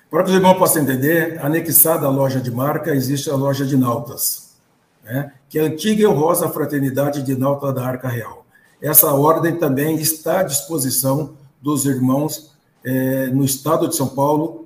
Para 0.10 0.24
que 0.24 0.30
os 0.30 0.36
irmãos 0.36 0.58
possam 0.58 0.84
entender, 0.84 1.40
anexada 1.44 2.06
à 2.06 2.10
loja 2.10 2.40
de 2.40 2.52
marca, 2.52 2.94
existe 2.94 3.30
a 3.30 3.36
loja 3.36 3.66
de 3.66 3.78
nautas, 3.78 4.52
né? 5.04 5.34
que 5.50 5.58
é 5.58 5.64
a 5.64 5.66
antiga 5.66 6.04
e 6.04 6.08
honrosa 6.08 6.50
fraternidade 6.50 7.24
de 7.24 7.36
nauta 7.36 7.72
da 7.72 7.86
Arca 7.86 8.08
Real. 8.08 8.46
Essa 8.82 9.14
ordem 9.14 9.56
também 9.56 9.96
está 9.96 10.42
à 10.42 10.44
disposição 10.44 11.34
dos 11.62 11.86
irmãos 11.86 12.56
é, 12.84 13.28
no 13.28 13.46
estado 13.46 13.88
de 13.88 13.96
São 13.96 14.10
Paulo 14.10 14.61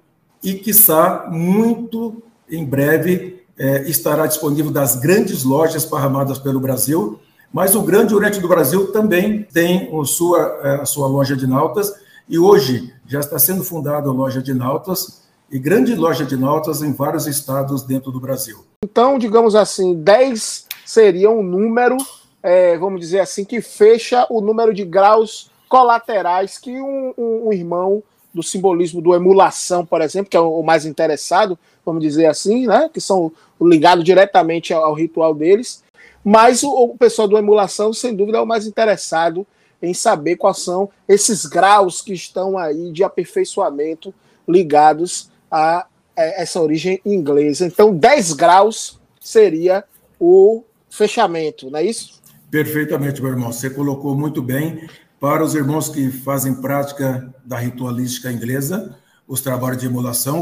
e, 0.45 0.53
quiçá, 0.53 1.27
muito 1.29 2.21
em 2.49 2.63
breve 2.63 3.43
é, 3.58 3.89
estará 3.89 4.27
disponível 4.27 4.71
das 4.71 4.95
grandes 4.95 5.43
lojas 5.43 5.86
parramadas 5.86 6.38
pelo 6.38 6.60
Brasil, 6.60 7.19
mas 7.51 7.75
o 7.75 7.81
Grande 7.81 8.13
Oriente 8.13 8.39
do 8.39 8.47
Brasil 8.47 8.91
também 8.91 9.43
tem 9.43 9.89
a 9.91 10.05
sua, 10.05 10.39
é, 10.63 10.75
a 10.81 10.86
sua 10.86 11.08
loja 11.08 11.36
de 11.36 11.47
nautas, 11.47 11.93
e 12.27 12.38
hoje 12.38 12.93
já 13.08 13.19
está 13.19 13.39
sendo 13.39 13.63
fundada 13.63 14.10
a 14.10 14.13
loja 14.13 14.41
de 14.41 14.53
nautas, 14.53 15.23
e 15.51 15.60
grande 15.60 15.93
loja 15.95 16.25
de 16.25 16.36
notas 16.36 16.81
em 16.81 16.91
vários 16.91 17.27
estados 17.27 17.84
dentro 17.84 18.12
do 18.12 18.19
Brasil. 18.19 18.65
Então, 18.84 19.17
digamos 19.17 19.55
assim, 19.55 19.93
10 19.93 20.67
seria 20.86 21.29
um 21.29 21.43
número, 21.43 21.97
é, 22.41 22.77
vamos 22.77 22.99
dizer 22.99 23.19
assim, 23.19 23.45
que 23.45 23.62
fecha 23.62 24.25
o 24.29 24.41
número 24.41 24.73
de 24.73 24.84
graus 24.84 25.49
colaterais 25.69 26.58
que 26.58 26.79
um, 26.81 27.13
um, 27.17 27.47
um, 27.47 27.53
irmão 27.53 28.03
do 28.35 28.43
simbolismo 28.43 29.01
do 29.01 29.15
emulação, 29.15 29.85
por 29.85 30.01
exemplo, 30.01 30.29
que 30.29 30.35
é 30.35 30.39
o 30.39 30.61
mais 30.61 30.85
interessado, 30.85 31.57
vamos 31.85 32.01
dizer 32.01 32.25
assim, 32.25 32.67
né, 32.67 32.89
que 32.93 32.99
são 32.99 33.31
ligados 33.61 34.03
diretamente 34.03 34.73
ao, 34.73 34.83
ao, 34.83 34.93
ritual 34.93 35.33
deles, 35.33 35.81
mas 36.21 36.61
o, 36.61 36.69
o 36.69 36.97
pessoal 36.97 37.29
do 37.29 37.37
emulação, 37.37 37.93
sem 37.93 38.13
dúvida, 38.13 38.37
é 38.37 38.41
o 38.41 38.45
mais 38.45 38.67
interessado 38.67 39.47
em 39.81 39.93
saber 39.93 40.35
quais 40.35 40.59
são 40.59 40.89
esses 41.07 41.45
graus 41.45 42.01
que 42.01 42.13
estão 42.13 42.57
aí 42.57 42.91
de 42.91 43.03
aperfeiçoamento 43.03 44.13
ligados 44.47 45.29
a, 45.49 45.85
essa 46.15 46.61
origem 46.61 46.99
inglesa. 47.05 47.65
Então, 47.65 47.95
10 47.95 48.33
graus 48.33 48.99
seria 49.19 49.83
o 50.19 50.63
fechamento, 50.89 51.69
não 51.69 51.79
é 51.79 51.83
isso? 51.83 52.21
Perfeitamente, 52.49 53.21
meu 53.21 53.31
irmão. 53.31 53.51
Você 53.51 53.69
colocou 53.69 54.15
muito 54.15 54.41
bem. 54.41 54.87
Para 55.19 55.43
os 55.43 55.56
irmãos 55.56 55.89
que 55.89 56.12
fazem 56.12 56.54
prática 56.56 57.34
da 57.43 57.58
ritualística 57.58 58.32
inglesa, 58.32 58.97
os 59.28 59.41
trabalhos 59.41 59.80
de 59.80 59.88
emulação, 59.88 60.39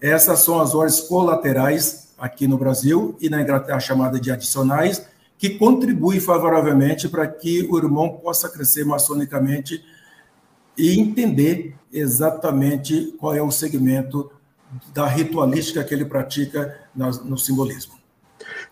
essas 0.00 0.40
são 0.40 0.60
as 0.60 0.74
ordens 0.74 1.00
colaterais 1.00 2.14
aqui 2.18 2.46
no 2.46 2.56
Brasil 2.56 3.16
e 3.20 3.28
na 3.28 3.42
Inglaterra 3.42 3.78
chamada 3.80 4.18
de 4.18 4.30
adicionais, 4.30 5.06
que 5.36 5.50
contribuem 5.50 6.20
favoravelmente 6.20 7.08
para 7.08 7.26
que 7.26 7.68
o 7.70 7.76
irmão 7.76 8.18
possa 8.22 8.48
crescer 8.48 8.84
maçonicamente 8.84 9.84
e 10.76 10.98
entender 10.98 11.76
exatamente 11.92 13.14
qual 13.18 13.34
é 13.34 13.42
o 13.42 13.50
segmento 13.50 14.30
da 14.92 15.06
ritualística 15.06 15.84
que 15.84 15.94
ele 15.94 16.04
pratica 16.04 16.80
no 16.94 17.38
simbolismo. 17.38 17.94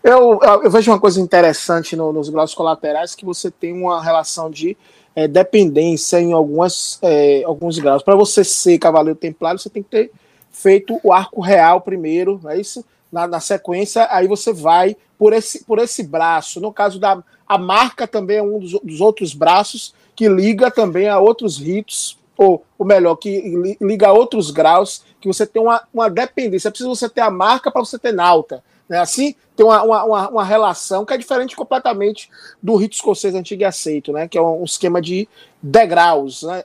Eu, 0.03 0.39
eu 0.63 0.69
vejo 0.69 0.91
uma 0.91 0.99
coisa 0.99 1.21
interessante 1.21 1.95
no, 1.95 2.11
nos 2.11 2.27
graus 2.27 2.53
colaterais 2.53 3.15
que 3.15 3.23
você 3.23 3.49
tem 3.49 3.73
uma 3.73 4.03
relação 4.03 4.51
de 4.51 4.77
é, 5.15 5.27
dependência 5.27 6.19
em 6.19 6.33
algumas, 6.33 6.99
é, 7.01 7.43
alguns 7.43 7.77
graus. 7.79 8.03
Para 8.03 8.15
você 8.15 8.43
ser 8.43 8.77
cavaleiro 8.77 9.17
templário, 9.17 9.59
você 9.59 9.69
tem 9.69 9.83
que 9.83 9.89
ter 9.89 10.11
feito 10.51 10.99
o 11.03 11.11
arco 11.11 11.41
real 11.41 11.81
primeiro, 11.81 12.39
não 12.41 12.51
é 12.51 12.59
isso? 12.59 12.83
Na, 13.11 13.27
na, 13.27 13.39
sequência, 13.39 14.07
aí 14.09 14.27
você 14.27 14.51
vai 14.51 14.95
por 15.17 15.33
esse, 15.33 15.63
por 15.63 15.77
esse 15.79 16.03
braço. 16.03 16.59
No 16.59 16.73
caso 16.73 16.99
da 16.99 17.23
a 17.47 17.57
marca 17.57 18.07
também 18.07 18.37
é 18.37 18.43
um 18.43 18.57
dos, 18.57 18.71
dos 18.83 19.01
outros 19.01 19.33
braços 19.33 19.93
que 20.15 20.27
liga 20.27 20.71
também 20.71 21.07
a 21.07 21.19
outros 21.19 21.57
ritos 21.57 22.17
ou, 22.35 22.65
ou 22.77 22.85
melhor, 22.85 23.15
que 23.15 23.77
liga 23.79 24.07
a 24.07 24.13
outros 24.13 24.49
graus, 24.49 25.03
que 25.21 25.27
você 25.27 25.45
tem 25.45 25.61
uma, 25.61 25.83
uma 25.93 26.09
dependência. 26.09 26.67
É 26.67 26.71
preciso 26.71 26.89
você 26.89 27.07
ter 27.07 27.21
a 27.21 27.29
marca 27.29 27.71
para 27.71 27.83
você 27.83 27.99
ter 27.99 28.11
nauta. 28.11 28.63
Né? 28.87 28.99
Assim, 28.99 29.35
tem 29.55 29.65
uma, 29.65 29.83
uma, 29.83 30.29
uma, 30.29 30.43
relação 30.43 31.05
que 31.05 31.13
é 31.13 31.17
diferente 31.17 31.55
completamente 31.55 32.29
do 32.61 32.75
rito 32.75 32.95
escocês 32.95 33.35
antigo 33.35 33.61
e 33.61 33.65
aceito, 33.65 34.11
né? 34.11 34.27
que 34.27 34.37
é 34.37 34.41
um 34.41 34.63
esquema 34.63 35.01
de 35.01 35.27
degraus. 35.61 36.43
Né? 36.43 36.63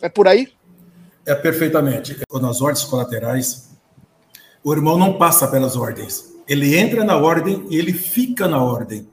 É 0.00 0.08
por 0.08 0.26
aí? 0.28 0.52
É 1.26 1.34
perfeitamente. 1.34 2.16
Nas 2.40 2.60
ordens 2.62 2.84
colaterais, 2.84 3.68
o 4.64 4.72
irmão 4.72 4.96
não 4.96 5.18
passa 5.18 5.46
pelas 5.46 5.76
ordens. 5.76 6.34
Ele 6.48 6.76
entra 6.78 7.04
na 7.04 7.16
ordem 7.16 7.66
e 7.68 7.76
ele 7.76 7.92
fica 7.92 8.48
na 8.48 8.62
ordem. 8.62 9.06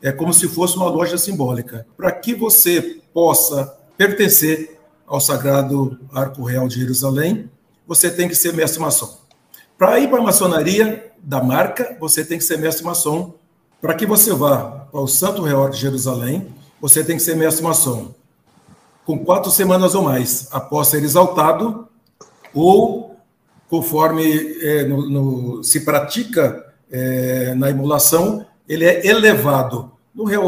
É 0.00 0.12
como 0.12 0.32
se 0.32 0.46
fosse 0.46 0.76
uma 0.76 0.88
loja 0.88 1.18
simbólica. 1.18 1.86
Para 1.96 2.12
que 2.12 2.34
você 2.34 3.00
possa 3.12 3.76
pertencer 3.96 4.78
ao 5.06 5.20
Sagrado 5.20 5.98
Arco 6.12 6.44
Real 6.44 6.68
de 6.68 6.78
Jerusalém, 6.78 7.50
você 7.86 8.10
tem 8.10 8.28
que 8.28 8.34
ser 8.34 8.52
mestre 8.52 8.80
maçom. 8.80 9.25
Para 9.78 10.00
ir 10.00 10.08
para 10.08 10.20
a 10.20 10.22
maçonaria 10.22 11.12
da 11.18 11.42
marca, 11.42 11.96
você 12.00 12.24
tem 12.24 12.38
que 12.38 12.44
ser 12.44 12.56
mestre 12.56 12.82
maçom. 12.82 13.34
Para 13.78 13.94
que 13.94 14.06
você 14.06 14.32
vá 14.32 14.86
para 14.90 15.00
o 15.00 15.06
Santo 15.06 15.42
Real 15.42 15.68
de 15.68 15.76
Jerusalém, 15.76 16.48
você 16.80 17.04
tem 17.04 17.16
que 17.16 17.22
ser 17.22 17.36
mestre 17.36 17.62
maçom. 17.62 18.14
Com 19.04 19.18
quatro 19.18 19.50
semanas 19.50 19.94
ou 19.94 20.02
mais, 20.02 20.48
após 20.50 20.88
ser 20.88 21.02
exaltado, 21.02 21.86
ou 22.54 23.16
conforme 23.68 24.24
é, 24.62 24.84
no, 24.84 25.10
no, 25.10 25.62
se 25.62 25.80
pratica 25.80 26.64
é, 26.90 27.54
na 27.54 27.68
emulação, 27.68 28.46
ele 28.66 28.86
é 28.86 29.06
elevado. 29.06 29.92
No 30.14 30.24
réu, 30.24 30.44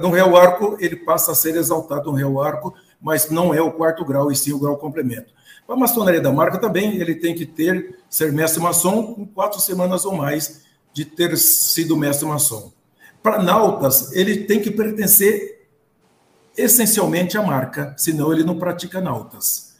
no 0.00 0.10
réu 0.10 0.36
arco, 0.36 0.76
ele 0.80 0.96
passa 0.96 1.30
a 1.30 1.34
ser 1.36 1.54
exaltado 1.54 2.10
no 2.10 2.16
réu 2.16 2.42
arco, 2.42 2.74
mas 3.00 3.30
não 3.30 3.54
é 3.54 3.62
o 3.62 3.70
quarto 3.70 4.04
grau, 4.04 4.32
e 4.32 4.34
sim 4.34 4.52
o 4.52 4.58
grau 4.58 4.76
complemento. 4.76 5.32
Para 5.66 5.76
a 5.76 5.78
maçonaria 5.78 6.20
da 6.20 6.32
marca 6.32 6.58
também, 6.58 6.96
ele 6.96 7.14
tem 7.14 7.34
que 7.34 7.46
ter, 7.46 7.98
ser 8.08 8.32
mestre 8.32 8.60
maçom 8.60 9.14
com 9.14 9.26
quatro 9.26 9.60
semanas 9.60 10.04
ou 10.04 10.14
mais 10.14 10.62
de 10.92 11.04
ter 11.04 11.36
sido 11.36 11.96
mestre 11.96 12.26
maçom. 12.26 12.72
Para 13.22 13.42
nautas, 13.42 14.12
ele 14.12 14.44
tem 14.44 14.60
que 14.60 14.70
pertencer 14.70 15.68
essencialmente 16.56 17.38
à 17.38 17.42
marca, 17.42 17.94
senão 17.96 18.32
ele 18.32 18.44
não 18.44 18.58
pratica 18.58 19.00
nautas. 19.00 19.72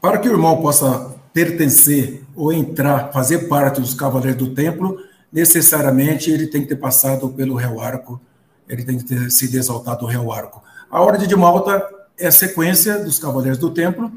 Para 0.00 0.18
que 0.18 0.28
o 0.28 0.32
irmão 0.32 0.60
possa 0.60 1.14
pertencer 1.32 2.24
ou 2.34 2.52
entrar, 2.52 3.12
fazer 3.12 3.48
parte 3.48 3.80
dos 3.80 3.94
cavaleiros 3.94 4.36
do 4.36 4.54
templo, 4.54 4.98
necessariamente 5.32 6.30
ele 6.30 6.46
tem 6.46 6.62
que 6.62 6.68
ter 6.68 6.76
passado 6.76 7.28
pelo 7.30 7.54
réu 7.54 7.80
arco, 7.80 8.20
ele 8.68 8.84
tem 8.84 8.98
que 8.98 9.04
ter 9.04 9.30
sido 9.30 9.56
exaltado 9.56 10.04
o 10.04 10.08
réu 10.08 10.32
arco. 10.32 10.62
A 10.90 11.00
ordem 11.00 11.28
de 11.28 11.36
Malta 11.36 11.88
é 12.18 12.26
a 12.26 12.32
sequência 12.32 12.98
dos 12.98 13.18
cavaleiros 13.18 13.58
do 13.58 13.70
templo. 13.70 14.10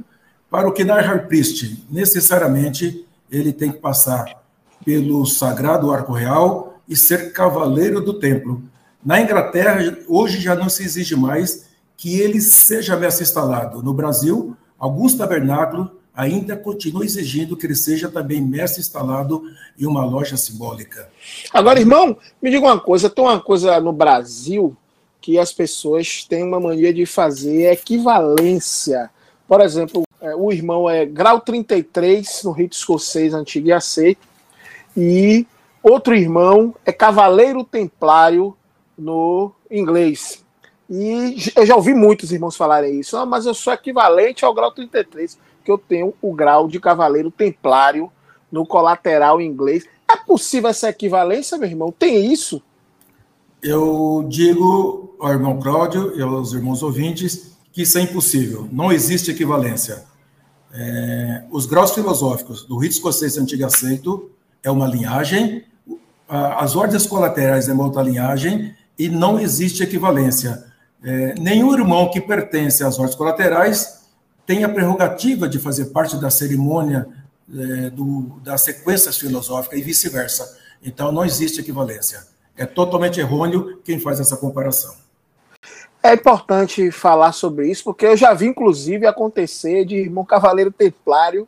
Para 0.53 0.69
o 0.69 0.71
Knight 0.71 1.27
Priest, 1.27 1.83
necessariamente 1.89 3.07
ele 3.31 3.51
tem 3.51 3.71
que 3.71 3.79
passar 3.79 4.43
pelo 4.85 5.25
sagrado 5.25 5.89
arco 5.89 6.13
real 6.13 6.79
e 6.87 6.95
ser 6.95 7.33
cavaleiro 7.33 7.99
do 7.99 8.19
templo. 8.19 8.61
Na 9.03 9.19
Inglaterra, 9.19 9.97
hoje 10.07 10.39
já 10.39 10.53
não 10.55 10.69
se 10.69 10.83
exige 10.83 11.15
mais 11.15 11.65
que 11.97 12.19
ele 12.19 12.39
seja 12.39 12.95
mestre 12.95 13.23
instalado. 13.23 13.81
No 13.81 13.95
Brasil, 13.95 14.55
alguns 14.77 15.15
tabernáculos 15.15 15.87
ainda 16.15 16.55
continuam 16.55 17.03
exigindo 17.03 17.57
que 17.57 17.65
ele 17.65 17.73
seja 17.73 18.07
também 18.07 18.39
mestre 18.39 18.79
instalado 18.79 19.41
em 19.75 19.87
uma 19.87 20.05
loja 20.05 20.37
simbólica. 20.37 21.09
Agora, 21.51 21.79
irmão, 21.79 22.15
me 22.39 22.51
diga 22.51 22.63
uma 22.63 22.79
coisa: 22.79 23.09
tem 23.09 23.23
uma 23.23 23.41
coisa 23.41 23.79
no 23.79 23.91
Brasil 23.91 24.77
que 25.19 25.39
as 25.39 25.51
pessoas 25.51 26.23
têm 26.29 26.43
uma 26.43 26.59
mania 26.59 26.93
de 26.93 27.07
fazer 27.07 27.71
equivalência. 27.71 29.09
Por 29.47 29.59
exemplo, 29.59 30.03
é, 30.23 30.33
o 30.33 30.53
irmão 30.53 30.89
é 30.89 31.05
grau 31.05 31.41
33 31.41 32.43
no 32.45 32.51
rito 32.51 32.77
escocês 32.77 33.33
antigo 33.33 33.73
aceito, 33.73 34.25
e 34.95 35.45
outro 35.83 36.15
irmão 36.15 36.73
é 36.85 36.93
cavaleiro 36.93 37.61
templário 37.65 38.55
no 38.97 39.51
inglês. 39.69 40.41
E 40.89 41.35
eu 41.57 41.65
já 41.65 41.75
ouvi 41.75 41.93
muitos 41.93 42.31
irmãos 42.31 42.55
falarem 42.55 43.01
isso, 43.01 43.17
ah, 43.17 43.25
mas 43.25 43.45
eu 43.45 43.53
sou 43.53 43.73
equivalente 43.73 44.45
ao 44.45 44.53
grau 44.53 44.71
33 44.71 45.37
que 45.63 45.69
eu 45.71 45.77
tenho 45.77 46.13
o 46.21 46.33
grau 46.33 46.67
de 46.69 46.79
cavaleiro 46.79 47.29
templário 47.29 48.09
no 48.49 48.65
colateral 48.65 49.41
inglês. 49.41 49.85
É 50.09 50.15
possível 50.15 50.69
essa 50.69 50.89
equivalência, 50.89 51.57
meu 51.57 51.69
irmão? 51.69 51.91
Tem 51.91 52.31
isso? 52.31 52.61
Eu 53.61 54.25
digo 54.29 55.15
ao 55.19 55.31
irmão 55.31 55.59
Cláudio 55.59 56.17
e 56.17 56.21
aos 56.21 56.53
irmãos 56.53 56.83
ouvintes 56.83 57.57
que 57.71 57.81
isso 57.81 57.97
é 57.97 58.01
impossível. 58.01 58.69
Não 58.71 58.91
existe 58.91 59.31
equivalência. 59.31 60.03
É, 60.73 61.43
os 61.51 61.65
graus 61.65 61.91
filosóficos 61.91 62.63
do 62.63 62.77
rito 62.77 62.93
escocês 62.93 63.37
antigo 63.37 63.65
aceito 63.65 64.31
é 64.63 64.71
uma 64.71 64.87
linhagem, 64.87 65.63
as 66.27 66.75
ordens 66.75 67.05
colaterais 67.05 67.69
é 67.69 67.73
uma 67.73 67.83
outra 67.83 68.01
linhagem 68.01 68.73
e 68.97 69.07
não 69.07 69.39
existe 69.39 69.83
equivalência. 69.83 70.65
É, 71.03 71.35
nenhum 71.39 71.73
irmão 71.73 72.09
que 72.09 72.19
pertence 72.19 72.83
às 72.83 72.97
ordens 72.97 73.15
colaterais 73.15 74.03
tem 74.45 74.63
a 74.63 74.69
prerrogativa 74.69 75.47
de 75.47 75.59
fazer 75.59 75.85
parte 75.85 76.17
da 76.17 76.29
cerimônia 76.29 77.07
é, 77.53 77.89
do, 77.89 78.39
das 78.43 78.61
sequências 78.61 79.17
filosóficas 79.17 79.77
e 79.77 79.81
vice-versa. 79.83 80.57
Então, 80.81 81.11
não 81.11 81.23
existe 81.23 81.59
equivalência. 81.59 82.25
É 82.57 82.65
totalmente 82.65 83.19
errôneo 83.19 83.81
quem 83.83 83.99
faz 83.99 84.19
essa 84.19 84.37
comparação. 84.37 84.93
É 86.05 86.15
importante 86.15 86.91
falar 86.91 87.31
sobre 87.31 87.71
isso, 87.71 87.85
porque 87.85 88.05
eu 88.05 88.17
já 88.17 88.33
vi, 88.33 88.47
inclusive, 88.47 89.07
acontecer 89.07 89.85
de 89.85 89.95
irmão 89.95 90.25
Cavaleiro 90.25 90.69
Templário. 90.69 91.47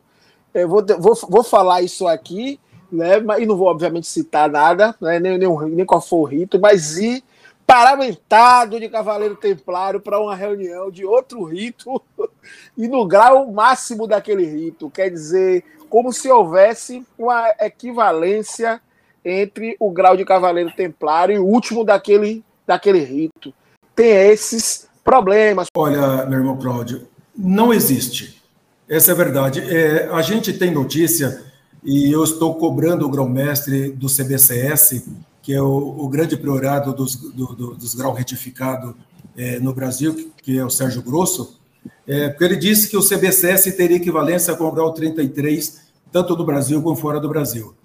Eu 0.53 0.69
vou, 0.69 0.81
vou, 0.97 1.13
vou 1.29 1.43
falar 1.43 1.81
isso 1.81 2.07
aqui, 2.07 2.57
né, 2.89 3.17
e 3.37 3.45
não 3.45 3.57
vou, 3.57 3.67
obviamente, 3.67 4.07
citar 4.07 4.49
nada, 4.49 4.95
né, 5.01 5.19
nem, 5.19 5.37
nem, 5.37 5.49
nem 5.71 5.85
qual 5.85 5.99
for 5.99 6.19
o 6.19 6.23
rito, 6.23 6.57
mas 6.57 6.97
ir 6.97 7.21
paramentado 7.67 8.79
de 8.79 8.87
Cavaleiro 8.87 9.35
Templário 9.35 9.99
para 9.99 10.21
uma 10.21 10.33
reunião 10.33 10.89
de 10.89 11.03
outro 11.03 11.43
rito 11.43 12.01
e 12.77 12.87
no 12.87 13.05
grau 13.05 13.51
máximo 13.51 14.07
daquele 14.07 14.45
rito. 14.45 14.89
Quer 14.89 15.09
dizer, 15.09 15.65
como 15.89 16.13
se 16.13 16.31
houvesse 16.31 17.05
uma 17.17 17.49
equivalência 17.59 18.79
entre 19.25 19.75
o 19.81 19.91
grau 19.91 20.15
de 20.15 20.23
Cavaleiro 20.23 20.71
Templário 20.71 21.35
e 21.35 21.39
o 21.39 21.45
último 21.45 21.83
daquele, 21.83 22.41
daquele 22.65 22.99
rito. 22.99 23.53
Tem 23.95 24.29
esses 24.31 24.88
problemas. 25.03 25.67
Olha, 25.75 26.25
meu 26.25 26.39
irmão 26.39 26.58
Cláudio, 26.58 27.08
não 27.38 27.73
existe. 27.73 28.41
Essa 28.88 29.12
é 29.12 29.13
a 29.13 29.17
verdade. 29.17 29.62
É, 29.62 30.10
a 30.12 30.21
gente 30.21 30.53
tem 30.53 30.71
notícia, 30.71 31.43
e 31.84 32.12
eu 32.12 32.23
estou 32.23 32.55
cobrando 32.55 33.05
o 33.05 33.10
grão-mestre 33.10 33.91
do 33.91 34.08
CBCS 34.08 35.03
que 35.45 35.53
é 35.53 35.62
o, 35.62 35.67
o 35.99 36.10
grande 36.10 36.36
priorado 36.36 36.91
dos, 36.91 37.15
do, 37.15 37.45
do, 37.53 37.75
dos 37.75 37.93
retificado 38.17 38.97
é, 39.38 39.60
no 39.60 39.75
Brasil, 39.75 40.31
que 40.41 40.58
é 40.58 40.65
o 40.65 40.71
Sérgio 40.71 41.03
Grosso, 41.03 41.60
é, 42.08 42.29
porque 42.29 42.45
ele 42.45 42.55
disse 42.55 42.89
que 42.89 42.97
o 42.97 43.08
CBCS 43.08 43.75
teria 43.77 43.97
equivalência 43.97 44.55
com 44.55 44.63
o 44.63 44.71
grau 44.71 44.91
33, 44.91 45.81
tanto 46.12 46.36
no 46.36 46.43
Brasil 46.43 46.81
como 46.81 46.95
fora 46.95 47.19
do 47.19 47.29
Brasil. 47.29 47.75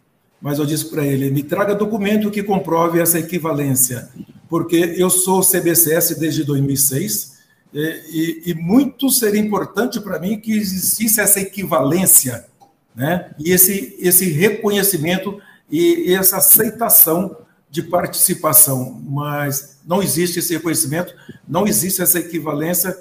Mas 0.41 0.59
eu 0.59 0.65
disse 0.65 0.87
para 0.87 1.05
ele: 1.05 1.31
me 1.31 1.43
traga 1.43 1.75
documento 1.75 2.31
que 2.31 2.43
comprove 2.43 2.99
essa 2.99 3.19
equivalência, 3.19 4.09
porque 4.51 4.97
eu 4.99 5.09
sou 5.09 5.43
CBCS 5.43 6.17
desde 6.19 6.43
2006 6.43 7.39
e, 7.73 8.43
e, 8.45 8.51
e 8.51 8.55
muito 8.55 9.09
seria 9.09 9.41
importante 9.41 10.01
para 10.01 10.19
mim 10.19 10.41
que 10.41 10.53
existisse 10.53 11.21
essa 11.21 11.39
equivalência, 11.39 12.47
né? 12.95 13.31
E 13.39 13.53
esse, 13.53 13.97
esse 14.01 14.29
reconhecimento 14.29 15.41
e, 15.71 16.11
e 16.11 16.15
essa 16.15 16.39
aceitação 16.39 17.37
de 17.71 17.81
participação, 17.85 19.01
mas 19.09 19.79
não 19.87 20.03
existe 20.03 20.41
esse 20.41 20.55
reconhecimento, 20.55 21.15
não 21.47 21.65
existe 21.69 22.03
essa 22.03 22.19
equivalência, 22.19 22.99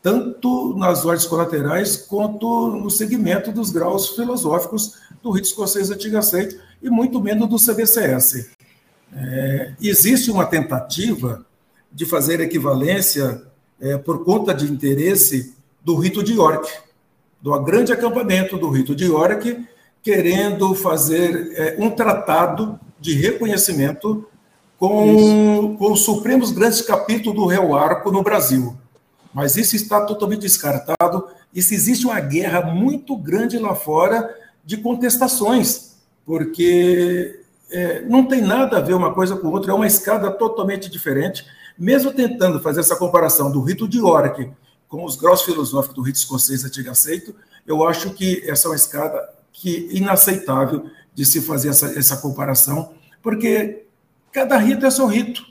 tanto 0.00 0.74
nas 0.78 1.04
ordens 1.04 1.26
colaterais 1.26 1.98
quanto 1.98 2.68
no 2.68 2.90
segmento 2.90 3.52
dos 3.52 3.70
graus 3.70 4.08
filosóficos 4.16 4.94
do 5.22 5.30
rito 5.30 5.48
escocês 5.48 5.90
antigo 5.90 6.16
aceito, 6.16 6.58
e 6.82 6.88
muito 6.88 7.20
menos 7.20 7.46
do 7.46 7.56
CBCS. 7.56 8.50
É, 9.14 9.72
existe 9.80 10.30
uma 10.30 10.46
tentativa 10.46 11.44
de 11.92 12.06
fazer 12.06 12.40
equivalência 12.40 13.42
é, 13.80 13.98
por 13.98 14.24
conta 14.24 14.54
de 14.54 14.64
interesse 14.64 15.54
do 15.84 15.96
rito 15.96 16.22
de 16.22 16.34
York, 16.34 16.70
do 17.40 17.58
grande 17.60 17.92
acampamento 17.92 18.56
do 18.56 18.70
rito 18.70 18.94
de 18.94 19.04
York, 19.04 19.66
querendo 20.02 20.74
fazer 20.74 21.52
é, 21.54 21.76
um 21.78 21.90
tratado 21.90 22.78
de 22.98 23.14
reconhecimento 23.14 24.26
com, 24.78 25.76
com 25.76 25.92
os 25.92 26.00
Supremos 26.00 26.50
Grandes 26.50 26.80
Capítulos 26.80 27.38
do 27.38 27.46
Réu 27.46 27.74
Arco 27.74 28.10
no 28.10 28.22
Brasil. 28.22 28.76
Mas 29.34 29.56
isso 29.56 29.76
está 29.76 30.00
totalmente 30.04 30.40
descartado. 30.40 31.26
Isso 31.54 31.74
existe 31.74 32.06
uma 32.06 32.20
guerra 32.20 32.62
muito 32.62 33.16
grande 33.16 33.58
lá 33.58 33.74
fora 33.74 34.34
de 34.64 34.76
contestações, 34.76 35.96
porque 36.24 37.41
é, 37.72 38.02
não 38.02 38.26
tem 38.26 38.40
nada 38.40 38.78
a 38.78 38.80
ver 38.80 38.94
uma 38.94 39.12
coisa 39.12 39.36
com 39.36 39.48
outra, 39.48 39.72
é 39.72 39.74
uma 39.74 39.86
escada 39.86 40.30
totalmente 40.30 40.90
diferente. 40.90 41.44
Mesmo 41.78 42.12
tentando 42.12 42.60
fazer 42.60 42.80
essa 42.80 42.96
comparação 42.96 43.50
do 43.50 43.60
rito 43.62 43.88
de 43.88 43.98
York 43.98 44.50
com 44.88 45.04
os 45.04 45.16
graus 45.16 45.42
filosóficos 45.42 45.96
do 45.96 46.02
rito 46.02 46.18
escocês 46.18 46.64
antigo 46.64 46.90
aceito, 46.90 47.34
eu 47.66 47.86
acho 47.86 48.10
que 48.10 48.42
essa 48.48 48.68
é 48.68 48.70
uma 48.70 48.76
escada 48.76 49.28
que 49.52 49.88
inaceitável 49.90 50.84
de 51.14 51.24
se 51.24 51.40
fazer 51.40 51.70
essa, 51.70 51.98
essa 51.98 52.16
comparação, 52.18 52.92
porque 53.22 53.84
cada 54.30 54.56
rito 54.58 54.84
é 54.84 54.90
seu 54.90 55.06
rito. 55.06 55.42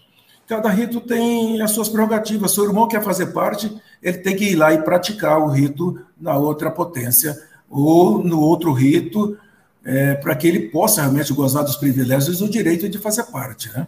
Cada 0.47 0.69
rito 0.69 0.99
tem 0.99 1.61
as 1.61 1.71
suas 1.71 1.87
prerrogativas. 1.87 2.51
Se 2.51 2.59
o 2.59 2.65
irmão 2.65 2.87
quer 2.87 3.01
fazer 3.01 3.27
parte, 3.27 3.73
ele 4.01 4.17
tem 4.17 4.35
que 4.35 4.51
ir 4.51 4.55
lá 4.55 4.73
e 4.73 4.83
praticar 4.83 5.39
o 5.39 5.47
rito 5.47 5.99
na 6.19 6.37
outra 6.37 6.69
potência, 6.69 7.39
ou 7.69 8.21
no 8.23 8.41
outro 8.41 8.73
rito, 8.73 9.37
é, 9.83 10.15
para 10.15 10.35
que 10.35 10.47
ele 10.47 10.69
possa 10.69 11.01
realmente 11.01 11.33
gozar 11.33 11.63
dos 11.63 11.75
privilégios 11.75 12.39
e 12.39 12.43
do 12.43 12.49
direito 12.49 12.87
de 12.87 12.97
fazer 12.97 13.23
parte, 13.23 13.69
né? 13.69 13.87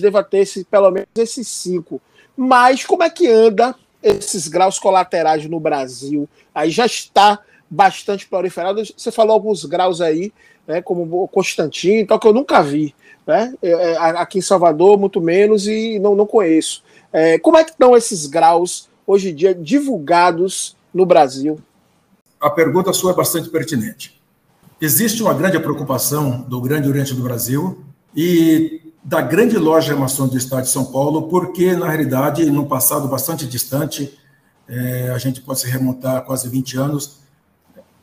deva 0.00 0.22
ter 0.22 0.38
esse, 0.38 0.64
pelo 0.66 0.92
menos 0.92 1.08
esses 1.16 1.48
cinco. 1.48 2.00
Mas 2.36 2.84
como 2.84 3.02
é 3.02 3.10
que 3.10 3.26
anda 3.26 3.74
esses 4.02 4.48
graus 4.48 4.78
colaterais 4.78 5.46
no 5.46 5.60
Brasil? 5.60 6.28
Aí 6.54 6.70
já 6.70 6.86
está 6.86 7.38
bastante 7.70 8.26
proliferado. 8.26 8.82
Você 8.96 9.10
falou 9.10 9.32
alguns 9.32 9.64
graus 9.64 10.00
aí, 10.00 10.32
né, 10.66 10.82
como 10.82 11.28
Constantino, 11.28 12.00
então, 12.00 12.18
que 12.18 12.26
eu 12.26 12.32
nunca 12.34 12.62
vi. 12.62 12.94
Né? 13.26 13.54
É, 13.62 13.70
é, 13.70 13.96
aqui 13.96 14.38
em 14.38 14.42
Salvador, 14.42 14.98
muito 14.98 15.20
menos, 15.20 15.66
e 15.66 15.98
não, 15.98 16.14
não 16.14 16.26
conheço. 16.26 16.82
É, 17.12 17.38
como 17.38 17.56
é 17.56 17.64
que 17.64 17.70
estão 17.70 17.96
esses 17.96 18.26
graus 18.26 18.88
hoje 19.06 19.30
em 19.30 19.34
dia 19.34 19.54
divulgados 19.54 20.76
no 20.92 21.06
Brasil? 21.06 21.58
A 22.40 22.50
pergunta 22.50 22.92
sua 22.92 23.12
é 23.12 23.14
bastante 23.14 23.48
pertinente. 23.48 24.20
Existe 24.80 25.22
uma 25.22 25.32
grande 25.32 25.58
preocupação 25.60 26.42
do 26.42 26.60
Grande 26.60 26.88
Oriente 26.88 27.14
do 27.14 27.22
Brasil 27.22 27.84
e 28.16 28.81
da 29.04 29.20
grande 29.20 29.58
loja 29.58 29.96
maçom 29.96 30.28
do 30.28 30.36
Estado 30.36 30.62
de 30.62 30.68
São 30.68 30.84
Paulo, 30.84 31.28
porque, 31.28 31.74
na 31.74 31.88
realidade, 31.88 32.48
no 32.50 32.66
passado 32.66 33.08
bastante 33.08 33.46
distante, 33.46 34.16
é, 34.68 35.10
a 35.10 35.18
gente 35.18 35.40
pode 35.40 35.60
se 35.60 35.68
remontar 35.68 36.16
a 36.18 36.20
quase 36.20 36.48
20 36.48 36.78
anos, 36.78 37.20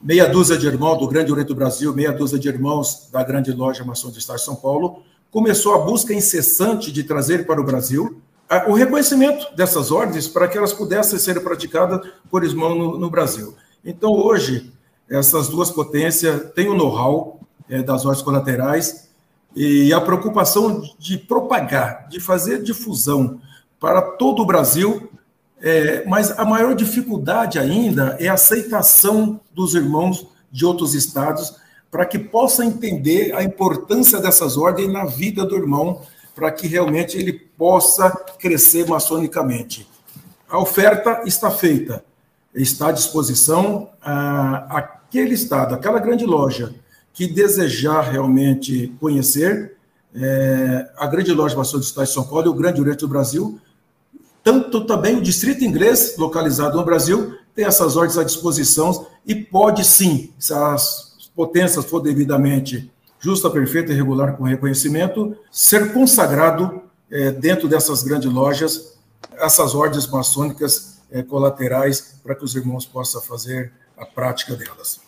meia 0.01 0.27
dúzia 0.27 0.57
de 0.57 0.67
irmãos 0.67 0.97
do 0.97 1.07
Grande 1.07 1.31
Oriente 1.31 1.47
do 1.47 1.55
Brasil, 1.55 1.93
meia 1.93 2.11
dúzia 2.11 2.37
de 2.37 2.47
irmãos 2.49 3.09
da 3.11 3.23
grande 3.23 3.51
loja 3.51 3.83
maçom 3.85 4.09
do 4.09 4.17
Estado 4.17 4.37
de 4.37 4.45
São 4.45 4.55
Paulo, 4.55 5.03
começou 5.31 5.73
a 5.73 5.79
busca 5.79 6.13
incessante 6.13 6.91
de 6.91 7.03
trazer 7.03 7.45
para 7.45 7.61
o 7.61 7.63
Brasil 7.63 8.21
o 8.67 8.73
reconhecimento 8.73 9.55
dessas 9.55 9.91
ordens 9.91 10.27
para 10.27 10.47
que 10.47 10.57
elas 10.57 10.73
pudessem 10.73 11.19
ser 11.19 11.41
praticadas 11.43 12.01
por 12.31 12.43
irmão 12.43 12.75
no, 12.75 12.97
no 12.97 13.09
Brasil. 13.09 13.55
Então, 13.85 14.11
hoje, 14.11 14.73
essas 15.09 15.47
duas 15.47 15.69
potências 15.69 16.51
têm 16.55 16.67
o 16.67 16.75
know-how 16.75 17.39
é, 17.69 17.83
das 17.83 18.05
ordens 18.05 18.23
colaterais 18.23 19.08
e 19.55 19.91
a 19.93 19.99
preocupação 19.99 20.83
de 20.97 21.17
propagar, 21.17 22.07
de 22.07 22.19
fazer 22.19 22.61
difusão 22.61 23.41
para 23.79 24.01
todo 24.01 24.41
o 24.41 24.45
Brasil, 24.45 25.09
é, 25.61 26.05
mas 26.05 26.37
a 26.37 26.45
maior 26.45 26.75
dificuldade 26.75 27.59
ainda 27.59 28.15
é 28.19 28.27
a 28.27 28.33
aceitação 28.33 29.39
dos 29.53 29.75
irmãos 29.75 30.27
de 30.51 30.65
outros 30.65 30.93
estados 30.93 31.55
para 31.91 32.05
que 32.05 32.19
possa 32.19 32.63
entender 32.63 33.33
a 33.33 33.43
importância 33.43 34.19
dessas 34.19 34.57
ordens 34.57 34.91
na 34.91 35.05
vida 35.05 35.43
do 35.45 35.55
irmão, 35.55 36.01
para 36.35 36.51
que 36.51 36.67
realmente 36.67 37.17
ele 37.17 37.33
possa 37.33 38.11
crescer 38.39 38.87
maçonicamente. 38.87 39.89
A 40.47 40.59
oferta 40.59 41.23
está 41.25 41.49
feita, 41.49 42.03
está 42.53 42.89
à 42.89 42.91
disposição 42.91 43.89
a, 44.01 44.77
aquele 44.77 45.33
estado, 45.33 45.73
aquela 45.73 45.99
grande 45.99 46.25
loja 46.25 46.73
que 47.13 47.27
desejar 47.27 48.01
realmente 48.01 48.93
conhecer 48.99 49.75
é, 50.15 50.89
a 50.97 51.07
grande 51.07 51.31
loja 51.31 51.59
Estado 51.61 52.05
de 52.05 52.13
São 52.13 52.23
Paulo 52.23 52.47
e 52.47 52.49
o 52.49 52.53
Grande 52.53 52.81
Oriente 52.81 53.01
do 53.01 53.07
Brasil, 53.07 53.59
tanto 54.43 54.85
também 54.85 55.17
o 55.17 55.21
Distrito 55.21 55.63
Inglês, 55.63 56.15
localizado 56.17 56.77
no 56.77 56.85
Brasil, 56.85 57.35
tem 57.53 57.65
essas 57.65 57.95
ordens 57.95 58.17
à 58.17 58.23
disposição 58.23 59.07
e 59.25 59.35
pode 59.35 59.83
sim, 59.83 60.33
se 60.39 60.53
as 60.53 61.29
potências 61.35 61.85
for 61.85 61.99
devidamente 61.99 62.91
justa, 63.19 63.49
perfeita 63.49 63.91
e 63.91 63.95
regular 63.95 64.37
com 64.37 64.45
reconhecimento, 64.45 65.35
ser 65.51 65.93
consagrado 65.93 66.81
é, 67.11 67.31
dentro 67.31 67.67
dessas 67.67 68.01
grandes 68.01 68.31
lojas, 68.31 68.97
essas 69.33 69.75
ordens 69.75 70.07
maçônicas 70.07 70.99
é, 71.11 71.21
colaterais, 71.21 72.15
para 72.23 72.33
que 72.33 72.43
os 72.43 72.55
irmãos 72.55 72.85
possam 72.85 73.21
fazer 73.21 73.73
a 73.97 74.05
prática 74.05 74.55
delas. 74.55 75.01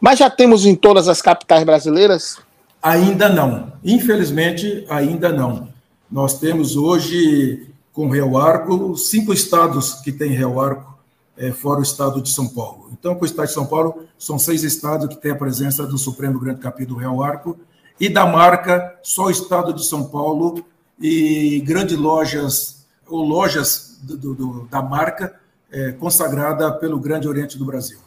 Mas 0.00 0.18
já 0.18 0.28
temos 0.28 0.66
em 0.66 0.74
todas 0.74 1.08
as 1.08 1.22
capitais 1.22 1.64
brasileiras? 1.64 2.38
Ainda 2.82 3.28
não. 3.28 3.72
Infelizmente, 3.84 4.84
ainda 4.88 5.32
não. 5.32 5.68
Nós 6.10 6.38
temos 6.38 6.76
hoje, 6.76 7.66
com 7.92 8.08
Real 8.08 8.36
Arco, 8.36 8.96
cinco 8.96 9.32
estados 9.32 9.94
que 9.94 10.12
têm 10.12 10.32
Real 10.32 10.60
Arco, 10.60 10.94
é, 11.36 11.50
fora 11.50 11.80
o 11.80 11.82
estado 11.82 12.20
de 12.20 12.30
São 12.30 12.48
Paulo. 12.48 12.90
Então, 12.92 13.14
com 13.14 13.22
o 13.22 13.26
estado 13.26 13.46
de 13.46 13.54
São 13.54 13.66
Paulo, 13.66 14.04
são 14.18 14.38
seis 14.38 14.62
estados 14.62 15.08
que 15.08 15.16
têm 15.16 15.32
a 15.32 15.36
presença 15.36 15.86
do 15.86 15.98
Supremo 15.98 16.38
Grande 16.38 16.60
Capítulo 16.60 16.98
Real 16.98 17.22
Arco, 17.22 17.58
e 17.98 18.08
da 18.08 18.26
marca, 18.26 18.98
só 19.02 19.24
o 19.24 19.30
estado 19.30 19.72
de 19.72 19.84
São 19.84 20.04
Paulo 20.04 20.64
e 21.00 21.60
grandes 21.64 21.96
lojas, 21.96 22.86
ou 23.06 23.24
lojas 23.24 23.98
do, 24.02 24.34
do, 24.34 24.68
da 24.70 24.82
marca, 24.82 25.34
é, 25.70 25.92
consagrada 25.92 26.70
pelo 26.72 26.98
Grande 26.98 27.28
Oriente 27.28 27.58
do 27.58 27.64
Brasil. 27.64 27.98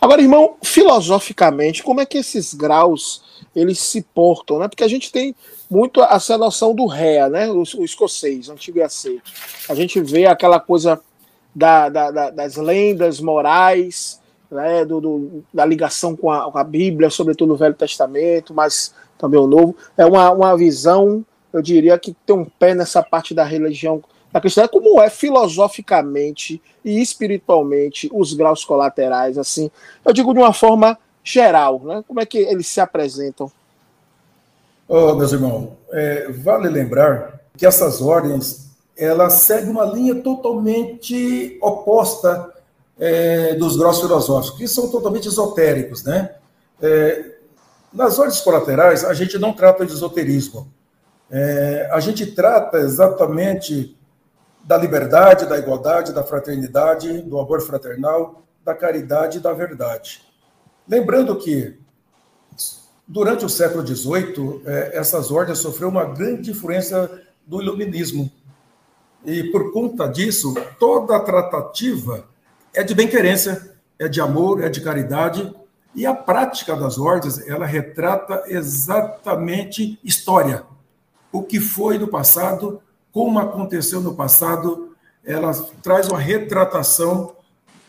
Agora, 0.00 0.22
irmão, 0.22 0.56
filosoficamente, 0.62 1.82
como 1.82 2.00
é 2.00 2.06
que 2.06 2.18
esses 2.18 2.54
graus 2.54 3.22
eles 3.54 3.78
se 3.78 4.02
portam, 4.02 4.58
né? 4.58 4.68
Porque 4.68 4.84
a 4.84 4.88
gente 4.88 5.10
tem 5.10 5.34
muito 5.70 6.02
essa 6.02 6.38
noção 6.38 6.74
do 6.74 6.86
réa, 6.86 7.28
né? 7.28 7.48
O, 7.50 7.62
o 7.62 7.84
escocês, 7.84 8.48
antigo 8.48 8.78
e 8.78 8.82
aceito. 8.82 9.30
A 9.68 9.74
gente 9.74 10.00
vê 10.00 10.26
aquela 10.26 10.60
coisa 10.60 11.00
da, 11.54 11.88
da, 11.88 12.10
da, 12.10 12.30
das 12.30 12.56
lendas 12.56 13.20
morais, 13.20 14.20
né? 14.50 14.84
Do, 14.84 15.00
do 15.00 15.44
da 15.52 15.64
ligação 15.64 16.16
com 16.16 16.30
a, 16.30 16.50
com 16.50 16.58
a, 16.58 16.64
Bíblia, 16.64 17.10
sobretudo 17.10 17.50
no 17.50 17.56
Velho 17.56 17.74
Testamento, 17.74 18.54
mas 18.54 18.94
também 19.18 19.40
o 19.40 19.46
Novo. 19.46 19.76
É 19.96 20.06
uma, 20.06 20.30
uma 20.30 20.56
visão, 20.56 21.24
eu 21.52 21.60
diria, 21.60 21.98
que 21.98 22.14
tem 22.24 22.36
um 22.36 22.44
pé 22.44 22.74
nessa 22.74 23.02
parte 23.02 23.34
da 23.34 23.44
religião 23.44 24.02
a 24.32 24.40
questão 24.40 24.64
é 24.64 24.68
como 24.68 25.00
é 25.00 25.08
filosoficamente 25.08 26.60
e 26.84 27.00
espiritualmente 27.00 28.10
os 28.12 28.34
graus 28.34 28.64
colaterais, 28.64 29.38
assim, 29.38 29.70
eu 30.04 30.12
digo 30.12 30.32
de 30.32 30.38
uma 30.38 30.52
forma 30.52 30.98
geral, 31.24 31.80
né? 31.84 32.04
Como 32.06 32.20
é 32.20 32.26
que 32.26 32.38
eles 32.38 32.66
se 32.66 32.80
apresentam? 32.80 33.50
Oh, 34.86 35.14
meus 35.14 35.32
irmãos, 35.32 35.72
é, 35.90 36.30
vale 36.32 36.68
lembrar 36.68 37.40
que 37.56 37.66
essas 37.66 38.00
ordens 38.00 38.68
elas 38.96 39.34
seguem 39.34 39.70
uma 39.70 39.84
linha 39.84 40.14
totalmente 40.16 41.58
oposta 41.60 42.52
é, 42.98 43.54
dos 43.54 43.76
graus 43.76 44.00
filosóficos, 44.00 44.58
que 44.58 44.66
são 44.66 44.88
totalmente 44.90 45.28
esotéricos, 45.28 46.02
né? 46.02 46.34
É, 46.80 47.36
nas 47.92 48.18
ordens 48.18 48.40
colaterais, 48.40 49.04
a 49.04 49.14
gente 49.14 49.38
não 49.38 49.52
trata 49.52 49.86
de 49.86 49.92
esoterismo. 49.92 50.72
É, 51.30 51.88
a 51.92 52.00
gente 52.00 52.26
trata 52.26 52.78
exatamente 52.78 53.97
da 54.68 54.76
liberdade, 54.76 55.46
da 55.46 55.56
igualdade, 55.56 56.12
da 56.12 56.22
fraternidade, 56.22 57.22
do 57.22 57.40
amor 57.40 57.62
fraternal, 57.62 58.42
da 58.62 58.74
caridade 58.74 59.38
e 59.38 59.40
da 59.40 59.54
verdade. 59.54 60.20
Lembrando 60.86 61.34
que, 61.36 61.78
durante 63.06 63.46
o 63.46 63.48
século 63.48 63.84
XVIII, 63.86 64.60
é, 64.66 64.98
essas 64.98 65.30
ordens 65.30 65.60
sofreram 65.60 65.88
uma 65.88 66.04
grande 66.04 66.50
influência 66.50 67.10
do 67.46 67.62
iluminismo. 67.62 68.30
E, 69.24 69.44
por 69.44 69.72
conta 69.72 70.06
disso, 70.06 70.52
toda 70.78 71.16
a 71.16 71.20
tratativa 71.20 72.26
é 72.74 72.84
de 72.84 72.94
bem-querência, 72.94 73.74
é 73.98 74.06
de 74.06 74.20
amor, 74.20 74.62
é 74.62 74.68
de 74.68 74.82
caridade, 74.82 75.50
e 75.94 76.04
a 76.04 76.12
prática 76.12 76.76
das 76.76 76.98
ordens, 76.98 77.38
ela 77.48 77.64
retrata 77.64 78.44
exatamente 78.46 79.98
história. 80.04 80.64
O 81.32 81.42
que 81.42 81.58
foi 81.58 81.96
no 81.96 82.08
passado, 82.08 82.82
como 83.12 83.38
aconteceu 83.38 84.00
no 84.00 84.14
passado, 84.14 84.96
ela 85.24 85.52
traz 85.82 86.08
uma 86.08 86.18
retratação 86.18 87.36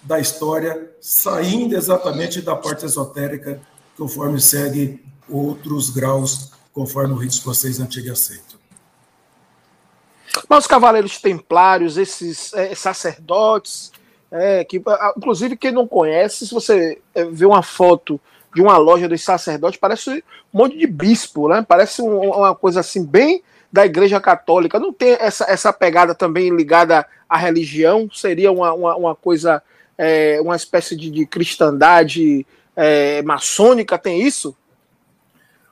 da 0.03 0.19
história, 0.19 0.91
saindo 1.01 1.75
exatamente 1.75 2.41
da 2.41 2.55
parte 2.55 2.85
esotérica, 2.85 3.61
conforme 3.97 4.39
segue 4.39 5.03
outros 5.29 5.89
graus, 5.89 6.51
conforme 6.73 7.13
o 7.13 7.17
rito 7.17 7.33
escocês 7.33 7.79
antigo 7.79 8.11
aceito. 8.11 8.59
Mas 10.47 10.59
os 10.59 10.67
cavaleiros 10.67 11.19
templários, 11.19 11.97
esses 11.97 12.53
é, 12.53 12.73
sacerdotes, 12.75 13.91
é, 14.31 14.63
que, 14.63 14.81
inclusive 15.17 15.57
quem 15.57 15.71
não 15.71 15.87
conhece, 15.87 16.47
se 16.47 16.53
você 16.53 17.01
é, 17.13 17.25
vê 17.25 17.45
uma 17.45 17.63
foto 17.63 18.19
de 18.53 18.61
uma 18.61 18.77
loja 18.77 19.07
dos 19.07 19.23
sacerdotes, 19.23 19.79
parece 19.79 20.23
um 20.53 20.57
monte 20.57 20.77
de 20.77 20.87
bispo, 20.87 21.47
né? 21.47 21.63
Parece 21.67 22.01
um, 22.01 22.31
uma 22.31 22.55
coisa 22.55 22.79
assim, 22.79 23.05
bem 23.05 23.43
da 23.71 23.85
Igreja 23.85 24.19
Católica. 24.19 24.79
Não 24.79 24.91
tem 24.91 25.17
essa, 25.19 25.45
essa 25.49 25.71
pegada 25.71 26.15
também 26.15 26.55
ligada 26.55 27.05
à 27.27 27.37
religião? 27.37 28.09
Seria 28.11 28.51
uma, 28.51 28.73
uma, 28.73 28.95
uma 28.95 29.15
coisa, 29.15 29.61
é, 29.97 30.39
uma 30.41 30.55
espécie 30.55 30.95
de, 30.95 31.09
de 31.09 31.25
cristandade 31.25 32.45
é, 32.75 33.21
maçônica? 33.21 33.97
Tem 33.97 34.21
isso? 34.21 34.55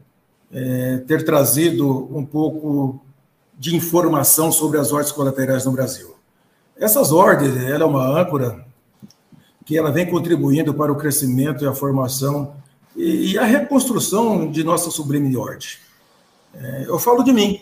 é, 0.50 1.00
ter 1.00 1.26
trazido 1.26 2.08
um 2.18 2.26
pouco 2.26 3.02
de 3.60 3.76
informação 3.76 4.50
sobre 4.50 4.80
as 4.80 4.94
ordens 4.94 5.12
colaterais 5.12 5.66
no 5.66 5.74
Brasil. 5.74 6.16
Essas 6.78 7.12
ordens, 7.12 7.58
ela 7.64 7.84
é 7.84 7.86
uma 7.86 8.22
âncora 8.22 8.66
que 9.66 9.78
ela 9.78 9.92
vem 9.92 10.10
contribuindo 10.10 10.74
para 10.74 10.94
o 10.94 10.96
crescimento 10.96 11.66
e 11.66 11.68
a 11.68 11.74
formação 11.74 12.56
e, 12.96 13.38
a 13.38 13.44
reconstrução 13.44 14.50
de 14.50 14.64
nossa 14.64 14.90
sublime 14.90 15.36
ordem. 15.36 15.68
É, 16.56 16.86
eu 16.88 16.98
falo 16.98 17.22
de 17.24 17.34
mim. 17.34 17.60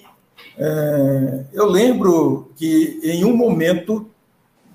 É, 0.59 1.43
eu 1.51 1.65
lembro 1.65 2.51
que 2.55 2.99
em 3.03 3.25
um 3.25 3.35
momento 3.35 4.07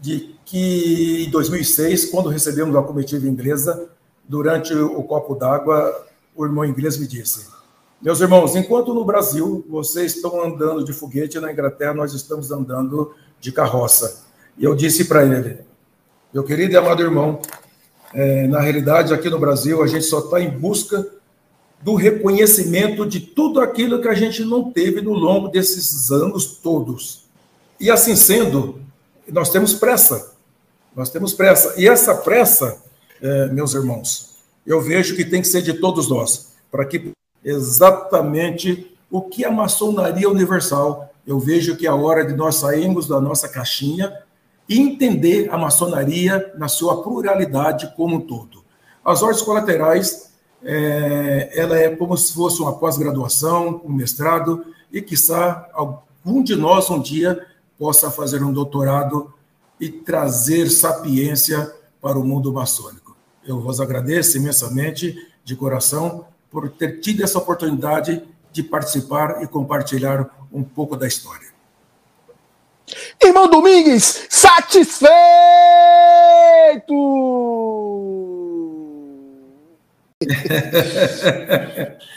de 0.01 0.36
que 0.47 1.25
em 1.27 1.31
2006, 1.31 2.07
quando 2.07 2.31
recebemos 2.31 2.75
a 2.75 2.83
comitiva 2.83 3.27
inglesa, 3.27 3.91
durante 4.27 4.73
o 4.73 5.03
copo 5.03 5.35
d'água, 5.35 6.07
o 6.35 6.47
irmão 6.47 6.65
inglês 6.65 6.97
me 6.97 7.07
disse: 7.07 7.49
Meus 8.01 8.21
irmãos, 8.21 8.55
enquanto 8.55 8.95
no 8.95 9.05
Brasil 9.05 9.67
vocês 9.69 10.15
estão 10.15 10.43
andando 10.43 10.85
de 10.85 10.93
foguete, 10.93 11.41
na 11.41 11.53
Inglaterra 11.53 11.93
nós 11.93 12.15
estamos 12.15 12.53
andando 12.53 13.13
de 13.41 13.51
carroça. 13.51 14.25
E 14.57 14.65
eu 14.65 14.75
disse 14.75 15.05
para 15.07 15.25
ele: 15.25 15.59
meu 16.33 16.45
querido 16.45 16.73
e 16.73 16.77
amado 16.77 17.03
irmão, 17.03 17.41
é, 18.15 18.47
na 18.47 18.61
realidade, 18.61 19.13
aqui 19.13 19.29
no 19.29 19.39
Brasil, 19.39 19.83
a 19.83 19.87
gente 19.87 20.05
só 20.05 20.21
está 20.21 20.41
em 20.41 20.51
busca 20.51 21.07
do 21.83 21.95
reconhecimento 21.95 23.05
de 23.05 23.21
tudo 23.21 23.61
aquilo 23.61 24.01
que 24.01 24.09
a 24.09 24.15
gente 24.15 24.45
não 24.45 24.71
teve 24.71 25.01
no 25.01 25.13
longo 25.13 25.49
desses 25.49 26.11
anos 26.11 26.59
todos. 26.59 27.25
E 27.81 27.91
assim 27.91 28.15
sendo, 28.15 28.81
nós 29.29 29.51
temos 29.51 29.75
pressa. 29.75 30.36
Nós 30.97 31.11
temos 31.11 31.35
pressa. 31.35 31.75
E 31.77 31.87
essa 31.87 32.15
pressa, 32.15 32.83
é, 33.21 33.49
meus 33.49 33.75
irmãos, 33.75 34.35
eu 34.67 34.81
vejo 34.81 35.15
que 35.15 35.27
tem 35.27 35.43
que 35.43 35.49
ser 35.49 35.61
de 35.61 35.75
todos 35.75 36.09
nós, 36.09 36.55
para 36.73 36.87
que 36.87 37.13
exatamente 37.45 38.97
o 39.11 39.21
que 39.21 39.45
a 39.45 39.51
maçonaria 39.51 40.29
universal, 40.29 41.13
eu 41.27 41.39
vejo 41.39 41.77
que 41.77 41.87
é 41.87 41.91
a 41.91 41.95
hora 41.95 42.25
de 42.25 42.35
nós 42.35 42.57
sairmos 42.57 43.07
da 43.07 43.21
nossa 43.21 43.47
caixinha 43.47 44.11
e 44.67 44.81
entender 44.81 45.51
a 45.51 45.59
maçonaria 45.59 46.55
na 46.57 46.67
sua 46.67 47.03
pluralidade 47.03 47.93
como 47.95 48.17
um 48.17 48.21
todo. 48.21 48.65
As 49.05 49.23
ordens 49.23 49.43
colaterais, 49.43 50.33
é, 50.65 51.51
ela 51.55 51.79
é 51.79 51.95
como 51.95 52.17
se 52.17 52.33
fosse 52.33 52.61
uma 52.63 52.79
pós-graduação, 52.79 53.83
um 53.85 53.93
mestrado, 53.93 54.65
e 54.91 55.03
quiçá 55.03 55.69
algum 55.75 56.43
de 56.43 56.57
nós 56.57 56.89
um 56.89 57.01
dia 57.01 57.47
possa 57.79 58.11
fazer 58.11 58.43
um 58.43 58.53
doutorado 58.53 59.36
e 59.81 59.89
trazer 59.89 60.71
sapiência 60.71 61.75
para 62.01 62.19
o 62.19 62.25
mundo 62.25 62.53
maçônico. 62.53 63.17
Eu 63.45 63.61
vos 63.61 63.81
agradeço 63.81 64.37
imensamente, 64.37 65.17
de 65.45 65.55
coração, 65.55 66.27
por 66.51 66.69
ter 66.71 67.01
tido 67.01 67.23
essa 67.23 67.39
oportunidade 67.39 68.23
de 68.51 68.63
participar 68.63 69.43
e 69.43 69.47
compartilhar 69.47 70.29
um 70.53 70.63
pouco 70.63 70.97
da 70.97 71.07
história. 71.07 71.47
Irmão 73.23 73.49
Domingues, 73.49 74.27
satisfeito! 74.31 75.07